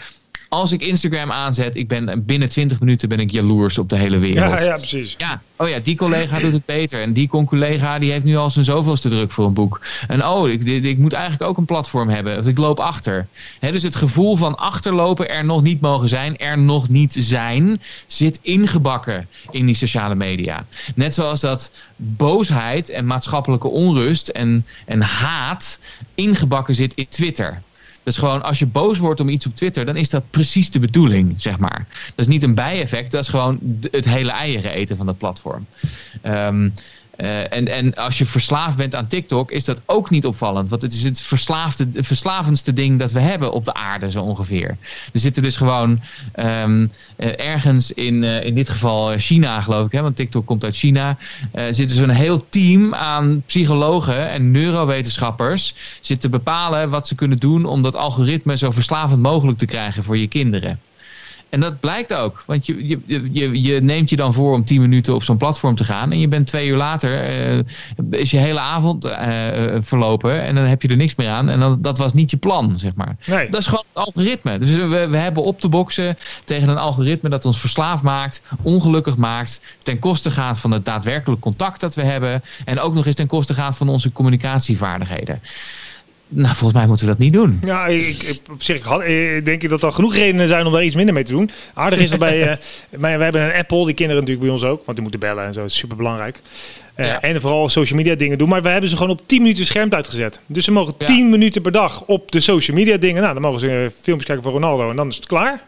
als 0.54 0.72
ik 0.72 0.82
Instagram 0.82 1.32
aanzet, 1.32 1.76
ik 1.76 1.88
ben 1.88 2.24
binnen 2.26 2.50
20 2.50 2.80
minuten 2.80 3.10
ben 3.10 3.20
ik 3.20 3.32
jaloers 3.32 3.78
op 3.78 3.90
de 3.90 3.98
hele 3.98 4.18
wereld. 4.18 4.52
Ja, 4.52 4.62
ja, 4.62 4.76
precies. 4.76 5.16
Ja, 5.18 5.42
oh 5.58 5.70
ja, 5.70 5.80
die 5.80 5.96
collega 5.96 6.40
doet 6.40 6.54
het 6.54 6.66
beter. 6.66 7.02
En 7.02 7.14
die 7.14 7.28
collega 7.28 8.00
die 8.00 8.12
heeft 8.12 8.26
nu 8.26 8.36
al 8.36 8.50
zijn 8.50 8.66
zoveelste 8.66 9.10
druk 9.10 9.32
voor 9.32 9.46
een 9.46 9.54
boek. 9.54 9.82
En 10.08 10.26
oh, 10.26 10.50
ik, 10.50 10.64
ik 10.64 10.98
moet 10.98 11.14
eigenlijk 11.14 11.50
ook 11.50 11.58
een 11.58 11.66
platform 11.66 12.10
hebben. 12.10 12.40
Of 12.40 12.46
ik 12.46 12.58
loop 12.58 12.80
achter. 12.80 13.28
He, 13.60 13.72
dus 13.72 13.84
het 13.84 13.96
gevoel 13.96 14.36
van 14.36 14.58
achterlopen, 14.58 15.30
er 15.30 15.46
nog 15.46 15.62
niet 15.62 15.82
mogen 15.82 16.10
zijn, 16.10 16.38
er 16.38 16.58
nog 16.58 16.90
niet 16.90 17.16
zijn, 17.20 17.82
zit 18.08 18.40
ingebakken 18.42 19.28
in 19.52 19.66
die 19.66 19.76
sociale 19.76 20.16
media. 20.16 20.66
Net 20.96 21.14
zoals 21.14 21.40
dat 21.40 21.72
boosheid 21.96 22.90
en 22.90 23.06
maatschappelijke 23.06 23.68
onrust 23.68 24.28
en, 24.28 24.66
en 24.86 25.02
haat 25.02 25.80
ingebakken 26.16 26.76
zit 26.76 26.94
in 26.94 27.08
Twitter. 27.10 27.62
Dus 28.04 28.18
gewoon 28.18 28.44
als 28.44 28.60
je 28.60 28.66
boos 28.66 28.98
wordt 28.98 29.20
om 29.20 29.30
iets 29.30 29.46
op 29.46 29.56
Twitter, 29.56 29.86
dan 29.86 29.96
is 29.96 30.10
dat 30.10 30.24
precies 30.30 30.72
de 30.72 30.80
bedoeling, 30.80 31.34
zeg 31.38 31.58
maar. 31.58 31.88
Dat 32.16 32.26
is 32.26 32.28
niet 32.28 32.44
een 32.44 32.56
bijeffect, 32.56 33.12
dat 33.12 33.24
is 33.24 33.30
gewoon 33.30 33.60
het 33.92 34.06
hele 34.06 34.32
eieren 34.32 34.72
eten 34.72 34.98
van 34.98 35.06
dat 35.06 35.18
platform. 35.18 35.66
Um, 36.24 36.74
uh, 37.18 37.54
en, 37.54 37.68
en 37.68 37.94
als 37.94 38.18
je 38.18 38.26
verslaafd 38.26 38.78
bent 38.78 38.96
aan 38.96 39.08
TikTok, 39.08 39.52
is 39.52 39.66
dat 39.66 39.82
ook 39.86 40.10
niet 40.10 40.26
opvallend. 40.26 40.70
Want 40.70 40.82
het 40.82 40.94
is 40.94 41.04
het 41.04 41.22
verslaafde, 41.22 41.88
verslavendste 41.94 42.74
ding 42.74 43.00
dat 43.00 43.12
we 43.12 43.20
hebben 43.20 43.52
op 43.52 43.66
de 43.66 43.74
aarde, 43.74 44.12
zo 44.12 44.22
ongeveer. 44.22 44.78
Er 45.14 45.20
zitten 45.20 45.44
dus 45.44 45.58
gewoon 45.58 46.02
um, 46.36 46.92
uh, 47.18 47.40
ergens 47.40 47.92
in, 47.92 48.24
uh, 48.24 48.44
in 48.44 48.56
dit 48.56 48.70
geval 48.70 49.18
China, 49.18 49.62
geloof 49.62 49.86
ik, 49.86 49.92
hè, 49.92 50.02
want 50.02 50.16
TikTok 50.16 50.46
komt 50.46 50.64
uit 50.64 50.76
China. 50.76 51.18
zitten 51.72 51.98
zo'n 51.98 52.10
heel 52.10 52.50
team 52.50 52.94
aan 52.96 53.44
psychologen 53.46 54.30
en 54.30 54.52
neurowetenschappers. 54.52 55.76
Zitten 56.02 56.32
bepalen 56.32 56.90
wat 56.90 57.08
ze 57.08 57.16
kunnen 57.16 57.38
doen 57.38 57.66
om 57.66 57.82
dat 57.82 57.96
algoritme 57.96 58.58
zo 58.58 58.72
verslavend 58.72 59.22
mogelijk 59.22 59.58
te 59.58 59.66
krijgen 59.66 60.04
voor 60.04 60.18
je 60.18 60.28
kinderen. 60.28 60.80
En 61.54 61.60
dat 61.60 61.80
blijkt 61.80 62.14
ook. 62.14 62.44
Want 62.46 62.66
je, 62.66 62.88
je, 62.88 63.00
je, 63.32 63.64
je 63.64 63.82
neemt 63.82 64.10
je 64.10 64.16
dan 64.16 64.34
voor 64.34 64.54
om 64.54 64.66
10 64.66 64.82
minuten 64.82 65.16
op 65.16 65.24
zo'n 65.24 65.38
platform 65.38 65.76
te 65.76 65.84
gaan. 65.84 66.12
En 66.12 66.20
je 66.20 66.28
bent 66.28 66.48
twee 66.48 66.68
uur 66.68 66.78
later, 66.78 67.30
uh, 67.56 67.60
is 68.10 68.32
je 68.32 68.38
hele 68.38 68.60
avond 68.60 69.06
uh, 69.06 69.16
verlopen. 69.80 70.42
En 70.42 70.56
dan 70.56 70.64
heb 70.64 70.82
je 70.82 70.88
er 70.88 70.96
niks 70.96 71.16
meer 71.16 71.30
aan. 71.30 71.50
En 71.50 71.60
dan, 71.60 71.82
dat 71.82 71.98
was 71.98 72.14
niet 72.14 72.32
je 72.32 72.38
plan, 72.38 72.80
zeg 72.80 72.96
maar. 72.96 73.16
Nee. 73.26 73.50
Dat 73.50 73.60
is 73.60 73.66
gewoon 73.66 73.84
het 73.94 74.04
algoritme. 74.04 74.58
Dus 74.58 74.76
we, 74.76 75.08
we 75.08 75.18
hebben 75.18 75.44
op 75.44 75.62
te 75.62 75.70
boksen 75.70 76.18
tegen 76.46 76.70
een 76.70 76.78
algoritme 76.78 77.30
dat 77.30 77.46
ons 77.46 77.60
verslaafd 77.60 78.04
maakt. 78.04 78.42
Ongelukkig 78.62 79.18
maakt. 79.18 79.62
Ten 79.84 80.00
koste 80.00 80.32
gaat 80.32 80.60
van 80.60 80.72
het 80.72 80.86
daadwerkelijk 80.86 81.42
contact 81.42 81.80
dat 81.80 81.96
we 81.96 82.04
hebben. 82.04 82.44
En 82.66 82.80
ook 82.80 82.94
nog 82.94 83.06
eens 83.06 83.16
ten 83.16 83.28
koste 83.28 83.54
gaat 83.54 83.78
van 83.78 83.90
onze 83.90 84.12
communicatievaardigheden. 84.12 85.42
Nou, 86.36 86.56
volgens 86.56 86.74
mij 86.74 86.88
moeten 86.88 87.06
we 87.06 87.12
dat 87.12 87.22
niet 87.22 87.34
doen. 87.34 87.60
Ja, 87.66 87.86
ik, 87.88 88.42
op 88.52 88.62
zich 88.62 88.88
eh, 88.88 89.44
denk 89.46 89.64
ik 89.64 89.70
dat 89.70 89.84
er 89.84 89.92
genoeg 89.92 90.16
redenen 90.16 90.48
zijn 90.48 90.66
om 90.66 90.72
daar 90.72 90.84
iets 90.84 90.96
minder 90.96 91.14
mee 91.14 91.24
te 91.24 91.32
doen. 91.32 91.50
Aardig 91.74 92.00
is 92.00 92.10
dat 92.10 92.20
bij, 92.20 92.40
uh, 92.50 92.56
wij 92.90 93.12
hebben 93.12 93.42
een 93.42 93.54
Apple, 93.54 93.86
die 93.86 93.94
kinderen 93.94 94.22
natuurlijk 94.22 94.40
bij 94.40 94.50
ons 94.50 94.64
ook, 94.64 94.86
want 94.86 94.92
die 94.98 95.02
moeten 95.02 95.20
bellen 95.20 95.46
en 95.46 95.54
zo, 95.54 95.64
is 95.64 95.78
super 95.78 95.98
belangrijk. 95.98 96.40
Uh, 96.96 97.06
ja. 97.06 97.22
En 97.22 97.42
vooral 97.42 97.70
social 97.70 97.98
media 97.98 98.16
dingen 98.16 98.38
doen. 98.38 98.50
Maar 98.50 98.62
we 98.62 98.70
hebben 98.70 98.90
ze 98.90 98.96
gewoon 98.96 99.12
op 99.12 99.22
10 99.26 99.42
minuten 99.42 99.66
schermtijd 99.66 100.08
gezet. 100.08 100.40
Dus 100.46 100.66
ze 100.66 100.72
mogen 100.72 100.94
ja. 100.98 101.06
10 101.06 101.30
minuten 101.30 101.62
per 101.62 101.72
dag 101.72 102.04
op 102.06 102.32
de 102.32 102.40
social 102.40 102.78
media 102.78 102.98
dingen. 102.98 103.22
Nou, 103.22 103.34
dan 103.34 103.42
mogen 103.42 103.60
ze 103.60 103.92
filmpjes 104.02 104.26
kijken 104.26 104.44
voor 104.44 104.54
Ronaldo 104.54 104.90
en 104.90 104.96
dan 104.96 105.08
is 105.08 105.16
het 105.16 105.26
klaar. 105.26 105.62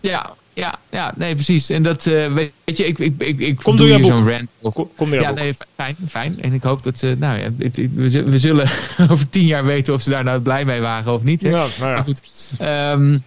Ja, 0.00 0.34
ja, 0.56 0.78
ja, 0.90 1.14
nee, 1.16 1.34
precies. 1.34 1.70
En 1.70 1.82
dat, 1.82 2.06
uh, 2.06 2.32
weet 2.32 2.52
je, 2.64 2.86
ik, 2.86 2.98
ik, 2.98 3.14
ik, 3.18 3.40
ik 3.40 3.56
Kom 3.56 3.76
doe 3.76 3.86
hier 3.86 4.04
zo'n 4.04 4.28
rant. 4.28 4.52
Of, 4.60 4.74
Kom, 4.74 4.90
kom 4.96 5.14
ja, 5.14 5.30
nee, 5.30 5.54
fijn, 5.76 5.96
fijn. 6.08 6.40
En 6.40 6.52
ik 6.52 6.62
hoop 6.62 6.82
dat, 6.82 7.02
uh, 7.02 7.16
nou 7.16 7.38
ja, 7.40 7.48
het, 7.58 7.76
we, 7.76 8.22
we, 8.24 8.38
zullen 8.38 8.68
over 9.10 9.28
tien 9.28 9.46
jaar 9.46 9.64
weten 9.64 9.94
of 9.94 10.02
ze 10.02 10.10
daar 10.10 10.24
nou 10.24 10.40
blij 10.40 10.64
mee 10.64 10.80
waren 10.80 11.12
of 11.12 11.22
niet. 11.22 11.42
Hè? 11.42 11.48
Ja, 11.48 11.56
nou 11.56 11.70
ja. 11.78 11.86
Maar 11.94 12.02
goed. 12.04 12.52
Um, 12.62 13.22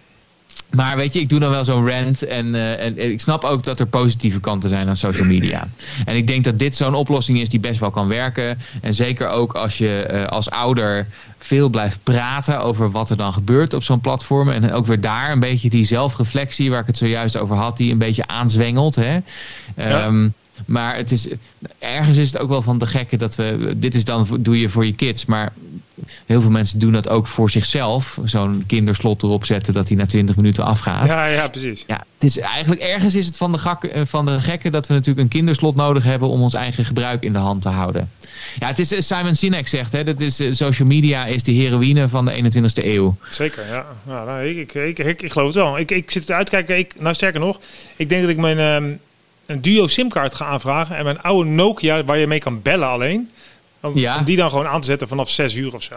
maar 0.70 0.96
weet 0.96 1.12
je, 1.12 1.20
ik 1.20 1.28
doe 1.28 1.40
dan 1.40 1.50
wel 1.50 1.64
zo'n 1.64 1.88
rant. 1.88 2.22
En, 2.22 2.54
uh, 2.54 2.84
en 2.84 2.98
ik 3.10 3.20
snap 3.20 3.44
ook 3.44 3.64
dat 3.64 3.80
er 3.80 3.86
positieve 3.86 4.40
kanten 4.40 4.68
zijn 4.68 4.88
aan 4.88 4.96
social 4.96 5.26
media. 5.26 5.68
En 6.04 6.16
ik 6.16 6.26
denk 6.26 6.44
dat 6.44 6.58
dit 6.58 6.76
zo'n 6.76 6.94
oplossing 6.94 7.40
is 7.40 7.48
die 7.48 7.60
best 7.60 7.80
wel 7.80 7.90
kan 7.90 8.08
werken. 8.08 8.58
En 8.80 8.94
zeker 8.94 9.28
ook 9.28 9.52
als 9.52 9.78
je 9.78 10.08
uh, 10.12 10.24
als 10.24 10.50
ouder 10.50 11.06
veel 11.38 11.68
blijft 11.68 11.98
praten 12.02 12.60
over 12.60 12.90
wat 12.90 13.10
er 13.10 13.16
dan 13.16 13.32
gebeurt 13.32 13.74
op 13.74 13.82
zo'n 13.82 14.00
platform. 14.00 14.48
En 14.48 14.72
ook 14.72 14.86
weer 14.86 15.00
daar 15.00 15.32
een 15.32 15.40
beetje 15.40 15.70
die 15.70 15.84
zelfreflectie 15.84 16.70
waar 16.70 16.80
ik 16.80 16.86
het 16.86 16.98
zojuist 16.98 17.36
over 17.36 17.56
had, 17.56 17.76
die 17.76 17.92
een 17.92 17.98
beetje 17.98 18.26
aanzwengelt. 18.26 18.94
Hè? 18.94 19.18
Ja. 19.76 20.06
Um, 20.06 20.34
maar 20.66 20.96
het 20.96 21.12
is, 21.12 21.28
ergens 21.78 22.16
is 22.16 22.32
het 22.32 22.42
ook 22.42 22.48
wel 22.48 22.62
van 22.62 22.78
de 22.78 22.86
gekke 22.86 23.16
dat 23.16 23.36
we. 23.36 23.74
Dit 23.76 23.94
is 23.94 24.04
dan 24.04 24.26
doe 24.40 24.60
je 24.60 24.68
voor 24.68 24.86
je 24.86 24.94
kids. 24.94 25.24
Maar 25.24 25.52
heel 26.26 26.40
veel 26.40 26.50
mensen 26.50 26.78
doen 26.78 26.92
dat 26.92 27.08
ook 27.08 27.26
voor 27.26 27.50
zichzelf. 27.50 28.18
Zo'n 28.24 28.64
kinderslot 28.66 29.22
erop 29.22 29.44
zetten 29.44 29.74
dat 29.74 29.88
hij 29.88 29.96
na 29.96 30.06
20 30.06 30.36
minuten 30.36 30.64
afgaat. 30.64 31.08
Ja, 31.08 31.26
ja, 31.26 31.48
precies. 31.48 31.84
Ja, 31.86 32.04
het 32.14 32.24
is 32.24 32.38
eigenlijk 32.38 32.80
ergens 32.80 33.14
is 33.14 33.26
het 33.26 33.36
van 33.36 33.52
de, 33.52 33.58
gak, 33.58 33.90
van 34.02 34.26
de 34.26 34.40
gekke 34.40 34.70
dat 34.70 34.86
we 34.86 34.94
natuurlijk 34.94 35.20
een 35.20 35.28
kinderslot 35.28 35.76
nodig 35.76 36.04
hebben 36.04 36.28
om 36.28 36.42
ons 36.42 36.54
eigen 36.54 36.84
gebruik 36.84 37.22
in 37.22 37.32
de 37.32 37.38
hand 37.38 37.62
te 37.62 37.68
houden. 37.68 38.10
Ja, 38.58 38.66
het 38.66 38.78
is 38.78 39.06
Simon 39.06 39.34
Sinek 39.34 39.68
zegt, 39.68 39.92
hè, 39.92 40.04
dat 40.04 40.20
is, 40.20 40.42
social 40.50 40.88
media 40.88 41.26
is 41.26 41.42
de 41.42 41.52
heroïne 41.52 42.08
van 42.08 42.24
de 42.24 42.32
21ste 42.32 42.84
eeuw. 42.84 43.16
Zeker, 43.28 43.66
ja. 43.66 43.86
ja 44.06 44.24
nou, 44.24 44.44
ik, 44.44 44.74
ik, 44.74 44.98
ik, 44.98 45.22
ik, 45.22 45.32
geloof 45.32 45.46
het 45.46 45.56
wel. 45.56 45.78
Ik, 45.78 45.90
ik 45.90 46.10
zit 46.10 46.28
eruit 46.28 46.46
te 46.46 46.52
kijken. 46.52 46.78
Ik, 46.78 46.94
nou, 46.98 47.14
sterker 47.14 47.40
nog, 47.40 47.60
ik 47.96 48.08
denk 48.08 48.20
dat 48.20 48.30
ik 48.30 48.36
mijn. 48.36 48.58
Um, 48.58 49.00
een 49.50 49.60
duo 49.60 49.86
simkaart 49.86 50.34
ga 50.34 50.44
aanvragen 50.44 50.96
en 50.96 51.04
mijn 51.04 51.22
oude 51.22 51.50
Nokia 51.50 52.04
waar 52.04 52.18
je 52.18 52.26
mee 52.26 52.38
kan 52.38 52.62
bellen 52.62 52.88
alleen, 52.88 53.30
om, 53.80 53.98
Ja. 53.98 54.18
om 54.18 54.24
die 54.24 54.36
dan 54.36 54.50
gewoon 54.50 54.66
aan 54.66 54.80
te 54.80 54.86
zetten 54.86 55.08
vanaf 55.08 55.30
6 55.30 55.54
uur 55.54 55.74
of 55.74 55.82
zo. 55.82 55.94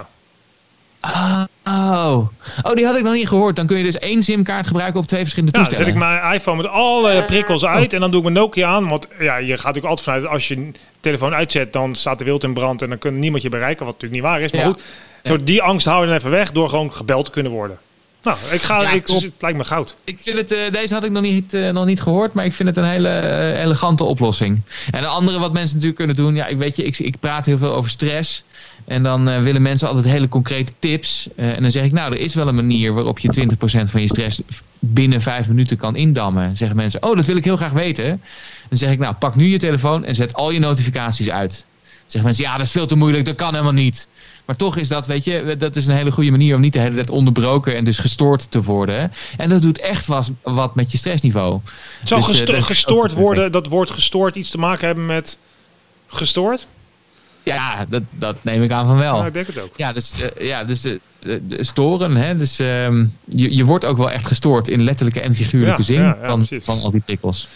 Oh. 1.66 2.18
oh, 2.64 2.74
die 2.74 2.86
had 2.86 2.96
ik 2.96 3.04
nog 3.04 3.14
niet 3.14 3.28
gehoord. 3.28 3.56
Dan 3.56 3.68
kun 3.68 3.78
je 3.78 3.84
dus 3.84 3.98
één 4.00 4.24
simkaart 4.24 4.68
gebruiken 4.68 5.00
op 5.00 5.08
twee 5.08 5.20
verschillende 5.20 5.58
Ja, 5.58 5.64
dan 5.64 5.74
toestellen. 5.74 5.94
zet 6.02 6.04
ik 6.04 6.20
mijn 6.22 6.34
iPhone 6.36 6.62
met 6.62 6.72
alle 6.72 7.24
prikkels 7.26 7.66
uit 7.66 7.94
en 7.94 8.00
dan 8.00 8.12
doe 8.12 8.20
ik 8.20 8.26
mijn 8.32 8.46
Nokia 8.46 8.68
aan. 8.68 8.88
Want 8.88 9.08
ja, 9.20 9.38
je 9.38 9.54
gaat 9.54 9.64
natuurlijk 9.66 9.86
altijd 9.86 10.08
vanuit 10.08 10.28
als 10.28 10.48
je 10.48 10.56
een 10.56 10.76
telefoon 11.00 11.34
uitzet, 11.34 11.74
dan 11.74 11.96
staat 11.96 12.18
de 12.18 12.24
wereld 12.24 12.44
in 12.44 12.54
brand 12.54 12.82
en 12.82 12.90
dan 12.90 12.98
kan 12.98 13.20
niemand 13.20 13.44
je 13.44 13.50
bereiken, 13.50 13.86
wat 13.86 13.94
natuurlijk 13.94 14.22
niet 14.22 14.32
waar 14.32 14.42
is. 14.42 14.52
Maar 14.52 14.62
Ja. 14.62 14.68
goed, 14.68 14.82
zo 15.24 15.38
die 15.44 15.62
angst 15.62 15.86
hou 15.86 16.02
je 16.02 16.08
dan 16.08 16.16
even 16.16 16.32
weg 16.32 16.52
door 16.52 16.70
gewoon 16.70 16.94
gebeld 16.94 17.26
te 17.26 17.32
kunnen 17.32 17.52
worden. 17.52 17.78
Nou, 18.24 18.38
ik 18.52 18.62
ga, 18.62 18.82
Ja, 18.82 18.92
ik, 18.92 19.08
het 19.08 19.34
lijkt 19.40 19.58
me 19.58 19.64
goud. 19.64 19.96
Ik 20.04 20.20
vind 20.22 20.38
het, 20.38 20.52
eh, 20.52 20.72
deze 20.72 20.94
had 20.94 21.04
ik 21.04 21.12
nog 21.12 21.22
niet, 21.22 21.54
eh, 21.54 21.70
nog 21.70 21.86
niet 21.86 22.02
gehoord, 22.02 22.34
maar 22.34 22.46
ik 22.46 22.54
vind 22.54 22.70
het 22.70 22.78
een 22.78 22.90
hele 22.90 23.10
eh, 23.10 23.62
elegante 23.64 24.04
oplossing. 24.04 24.62
En 24.92 25.02
de 25.02 25.08
andere 25.08 25.40
wat 25.40 25.54
mensen 25.54 25.76
natuurlijk 25.76 25.98
kunnen 25.98 26.16
doen, 26.16 26.36
ja, 26.36 26.46
ik 26.46 26.58
weet 26.58 26.76
je, 26.76 26.84
ik, 26.84 27.00
ik 27.00 27.20
praat 27.20 27.46
heel 27.46 27.58
veel 27.58 27.76
over 27.76 27.90
stress. 27.90 28.44
En 28.86 29.04
dan 29.04 29.44
willen 29.44 29.62
mensen 29.62 29.88
altijd 29.88 30.06
hele 30.06 30.28
concrete 30.28 30.74
tips. 30.80 31.28
En 31.36 31.62
dan 31.62 31.72
zeg 31.72 31.84
ik, 31.84 31.92
nou, 31.92 32.14
er 32.14 32.20
is 32.20 32.34
wel 32.34 32.48
een 32.48 32.56
manier 32.56 32.94
waarop 32.94 33.20
je 33.20 33.30
20% 33.30 33.90
van 33.90 34.02
je 34.02 34.08
stress 34.08 34.42
binnen 34.80 35.22
5 35.22 35.48
minuten 35.48 35.78
kan 35.78 35.96
indammen. 35.96 36.46
Dan 36.46 36.58
zeggen 36.58 36.78
mensen, 36.78 37.04
oh, 37.04 37.16
dat 37.16 37.28
wil 37.28 37.36
ik 37.36 37.44
heel 37.44 37.58
graag 37.58 37.72
weten. 37.72 38.22
Dan 38.70 38.78
zeg 38.78 38.92
ik, 38.92 39.00
nou, 39.00 39.14
pak 39.14 39.36
nu 39.36 39.46
je 39.46 39.58
telefoon 39.58 40.06
en 40.06 40.16
zet 40.16 40.34
al 40.34 40.52
je 40.52 40.60
notificaties 40.60 41.30
uit. 41.30 41.66
Zeggen 42.14 42.24
mensen, 42.24 42.44
ja, 42.44 42.58
dat 42.58 42.66
is 42.66 42.72
veel 42.72 42.86
te 42.88 42.96
moeilijk, 42.96 43.26
dat 43.26 43.36
kan 43.36 43.52
helemaal 43.52 43.74
niet. 43.74 44.08
Maar 44.46 44.56
toch 44.56 44.78
is 44.78 44.88
dat, 44.88 45.06
weet 45.08 45.24
je, 45.24 45.56
dat 45.58 45.76
is 45.76 45.88
een 45.88 45.96
hele 45.96 46.12
goede 46.12 46.32
manier 46.32 46.56
om 46.56 46.62
niet 46.62 46.74
de 46.74 46.80
hele 46.80 46.96
tijd 46.96 47.10
onderbroken 47.10 47.76
en 47.76 47.84
dus 47.84 47.98
gestoord 47.98 48.52
te 48.52 48.62
worden. 48.64 49.12
En 49.38 49.50
dat 49.50 49.62
doet 49.62 49.80
echt 49.80 50.06
was, 50.06 50.30
wat 50.44 50.76
met 50.76 50.92
je 50.92 50.98
stressniveau. 50.98 51.60
Zou 52.04 52.20
Dus, 52.26 52.30
eh, 52.42 52.46
gesto- 52.48 52.62
gestoord 52.62 53.14
worden, 53.14 53.52
dat 53.52 53.68
woord 53.68 53.90
gestoord 53.90 54.36
iets 54.36 54.50
te 54.50 54.58
maken 54.58 54.86
hebben 54.86 55.06
met 55.06 55.38
gestoord? 56.08 56.68
Ja, 57.44 57.86
dat, 57.90 58.04
dat 58.12 58.36
neem 58.42 58.64
ik 58.64 58.72
aan 58.72 58.86
van 58.86 58.98
wel. 58.98 59.14
Nou, 59.14 59.28
ik 59.28 59.34
denk 59.34 59.48
het 59.48 59.60
ook. 59.60 59.74
Ja, 59.76 59.92
dus, 59.92 60.14
eh, 60.38 60.48
ja, 60.48 60.64
dus 60.64 60.82
de 60.82 61.00
storen, 61.60 62.16
hè, 62.16 62.36
dus 62.36 62.60
ehm, 62.60 63.06
je, 63.26 63.56
je 63.56 63.64
wordt 63.64 63.86
ook 63.86 63.98
wel 63.98 64.12
echt 64.12 64.28
gestoord 64.28 64.68
in 64.68 64.84
letterlijke 64.84 65.22
en 65.22 65.36
figuurlijke 65.36 65.78
Ja, 65.82 65.84
zin 65.86 66.02
ja, 66.02 66.18
ja, 66.22 66.30
van, 66.30 66.48
van 66.62 66.80
al 66.82 66.92
die 66.92 67.02
prikkels. 67.02 67.48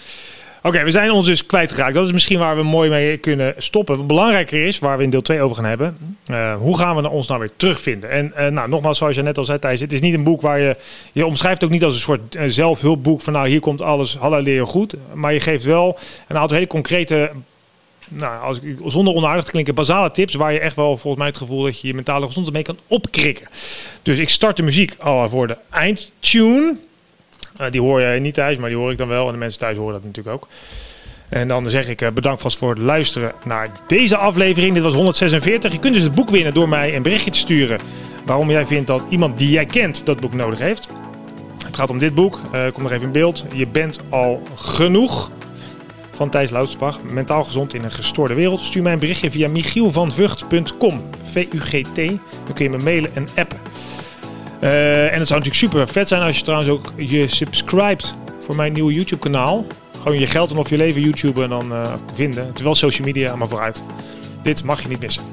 Oké, 0.63 0.83
we 0.83 0.91
zijn 0.91 1.11
ons 1.11 1.25
dus 1.25 1.45
kwijtgeraakt. 1.45 1.93
Dat 1.93 2.05
is 2.05 2.11
misschien 2.11 2.39
waar 2.39 2.55
we 2.55 2.63
mooi 2.63 2.89
mee 2.89 3.17
kunnen 3.17 3.53
stoppen. 3.57 3.97
Wat 3.97 4.07
belangrijker 4.07 4.65
is, 4.65 4.79
waar 4.79 4.97
we 4.97 5.03
in 5.03 5.09
deel 5.09 5.21
2 5.21 5.41
over 5.41 5.55
gaan 5.55 5.65
hebben, 5.65 5.97
eh, 6.25 6.55
hoe 6.55 6.77
gaan 6.77 6.95
we 6.95 7.09
ons 7.09 7.27
nou 7.27 7.39
weer 7.39 7.51
terugvinden? 7.55 8.09
En 8.09 8.35
eh, 8.35 8.47
nou, 8.47 8.69
nogmaals, 8.69 8.97
zoals 8.97 9.15
je 9.15 9.21
net 9.21 9.37
al 9.37 9.43
zei 9.43 9.59
Thijs, 9.59 9.81
het 9.81 9.93
is 9.93 10.01
niet 10.01 10.13
een 10.13 10.23
boek 10.23 10.41
waar 10.41 10.59
je, 10.59 10.75
je 11.11 11.25
omschrijft 11.25 11.63
ook 11.63 11.69
niet 11.69 11.83
als 11.83 11.93
een 11.93 11.99
soort 11.99 12.35
eh, 12.35 12.43
zelfhulpboek 12.47 13.21
van 13.21 13.33
nou 13.33 13.47
hier 13.47 13.59
komt 13.59 13.81
alles, 13.81 14.15
hallo 14.15 14.65
goed. 14.65 14.95
Maar 15.13 15.33
je 15.33 15.39
geeft 15.39 15.63
wel 15.63 15.97
een 16.27 16.37
aantal 16.37 16.55
hele 16.55 16.69
concrete, 16.69 17.31
nou, 18.09 18.43
als 18.43 18.59
ik, 18.59 18.77
zonder 18.85 19.13
onaardig 19.13 19.43
te 19.43 19.51
klinken, 19.51 19.75
basale 19.75 20.11
tips 20.11 20.33
waar 20.33 20.53
je 20.53 20.59
echt 20.59 20.75
wel 20.75 20.97
volgens 20.97 21.17
mij 21.17 21.27
het 21.27 21.37
gevoel 21.37 21.63
dat 21.63 21.81
je 21.81 21.87
je 21.87 21.93
mentale 21.93 22.25
gezondheid 22.25 22.55
mee 22.55 22.63
kan 22.63 22.77
opkrikken. 22.87 23.47
Dus 24.01 24.17
ik 24.17 24.29
start 24.29 24.57
de 24.57 24.63
muziek 24.63 24.95
al 24.99 25.29
voor 25.29 25.47
de 25.47 25.57
eindtune. 25.69 26.75
Eh, 27.57 27.71
die 27.71 27.81
hoor 27.81 28.01
jij 28.01 28.19
niet 28.19 28.33
thuis, 28.33 28.57
maar 28.57 28.69
die 28.69 28.77
hoor 28.77 28.91
ik 28.91 28.97
dan 28.97 29.07
wel. 29.07 29.25
En 29.25 29.31
de 29.31 29.37
mensen 29.37 29.59
thuis 29.59 29.77
horen 29.77 29.93
dat 29.93 30.03
natuurlijk 30.03 30.35
ook. 30.35 30.47
En 31.29 31.47
dan 31.47 31.69
zeg 31.69 31.87
ik 31.87 32.01
eh, 32.01 32.11
bedankt 32.11 32.41
vast 32.41 32.57
voor 32.57 32.69
het 32.69 32.79
luisteren 32.79 33.31
naar 33.43 33.69
deze 33.87 34.17
aflevering. 34.17 34.73
Dit 34.73 34.83
was 34.83 34.93
146. 34.93 35.71
Je 35.71 35.79
kunt 35.79 35.93
dus 35.93 36.03
het 36.03 36.15
boek 36.15 36.29
winnen 36.29 36.53
door 36.53 36.69
mij 36.69 36.95
een 36.95 37.01
berichtje 37.01 37.31
te 37.31 37.37
sturen. 37.37 37.79
Waarom 38.25 38.49
jij 38.49 38.65
vindt 38.65 38.87
dat 38.87 39.07
iemand 39.09 39.37
die 39.37 39.49
jij 39.49 39.65
kent 39.65 40.05
dat 40.05 40.19
boek 40.19 40.33
nodig 40.33 40.59
heeft. 40.59 40.87
Het 41.65 41.75
gaat 41.75 41.89
om 41.89 41.99
dit 41.99 42.15
boek. 42.15 42.39
Eh 42.51 42.61
kom 42.73 42.83
nog 42.83 42.91
even 42.91 43.05
in 43.05 43.11
beeld. 43.11 43.45
Je 43.53 43.67
bent 43.67 43.99
al 44.09 44.41
genoeg. 44.55 45.31
Van 46.11 46.29
Thijs 46.29 46.51
Loudsbach. 46.51 47.01
Mentaal 47.01 47.43
gezond 47.43 47.73
in 47.73 47.83
een 47.83 47.91
gestoorde 47.91 48.33
wereld. 48.33 48.59
Stuur 48.59 48.81
mij 48.81 48.93
een 48.93 48.99
berichtje 48.99 49.31
via 49.31 49.47
michielvanvugt.com. 49.47 51.01
V-U-G-T. 51.23 51.95
Dan 51.95 52.53
kun 52.53 52.63
je 52.63 52.69
me 52.69 52.77
mailen 52.77 53.15
en 53.15 53.27
appen. 53.35 53.59
Eh, 54.59 55.13
en 55.13 55.17
het 55.19 55.27
zou 55.27 55.39
natuurlijk 55.39 55.73
super 55.73 55.87
vet 55.87 56.07
zijn 56.07 56.21
als 56.21 56.37
je 56.37 56.43
trouwens 56.43 56.69
ook 56.71 56.93
je 56.95 57.27
subscribt 57.27 58.15
voor 58.39 58.55
mijn 58.55 58.73
nieuwe 58.73 58.93
YouTube 58.93 59.21
kanaal. 59.21 59.65
Gewoon 60.01 60.19
je 60.19 60.27
geld 60.27 60.51
en 60.51 60.57
of 60.57 60.69
je 60.69 60.77
leven 60.77 61.01
YouTube 61.01 61.43
en 61.43 61.49
dan 61.49 61.73
eh, 61.73 61.93
vinden. 62.13 62.45
Het 62.45 62.57
is 62.57 62.63
wel 62.63 62.75
social 62.75 63.07
media, 63.07 63.35
maar 63.35 63.47
vooruit. 63.47 63.83
Dit 64.41 64.63
mag 64.63 64.81
je 64.81 64.87
niet 64.87 64.99
missen. 64.99 65.23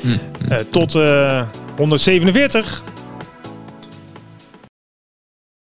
Hm. 0.00 0.08
Eh, 0.48 0.58
tot 0.70 0.94
eh 0.94 1.42
147. 1.76 2.82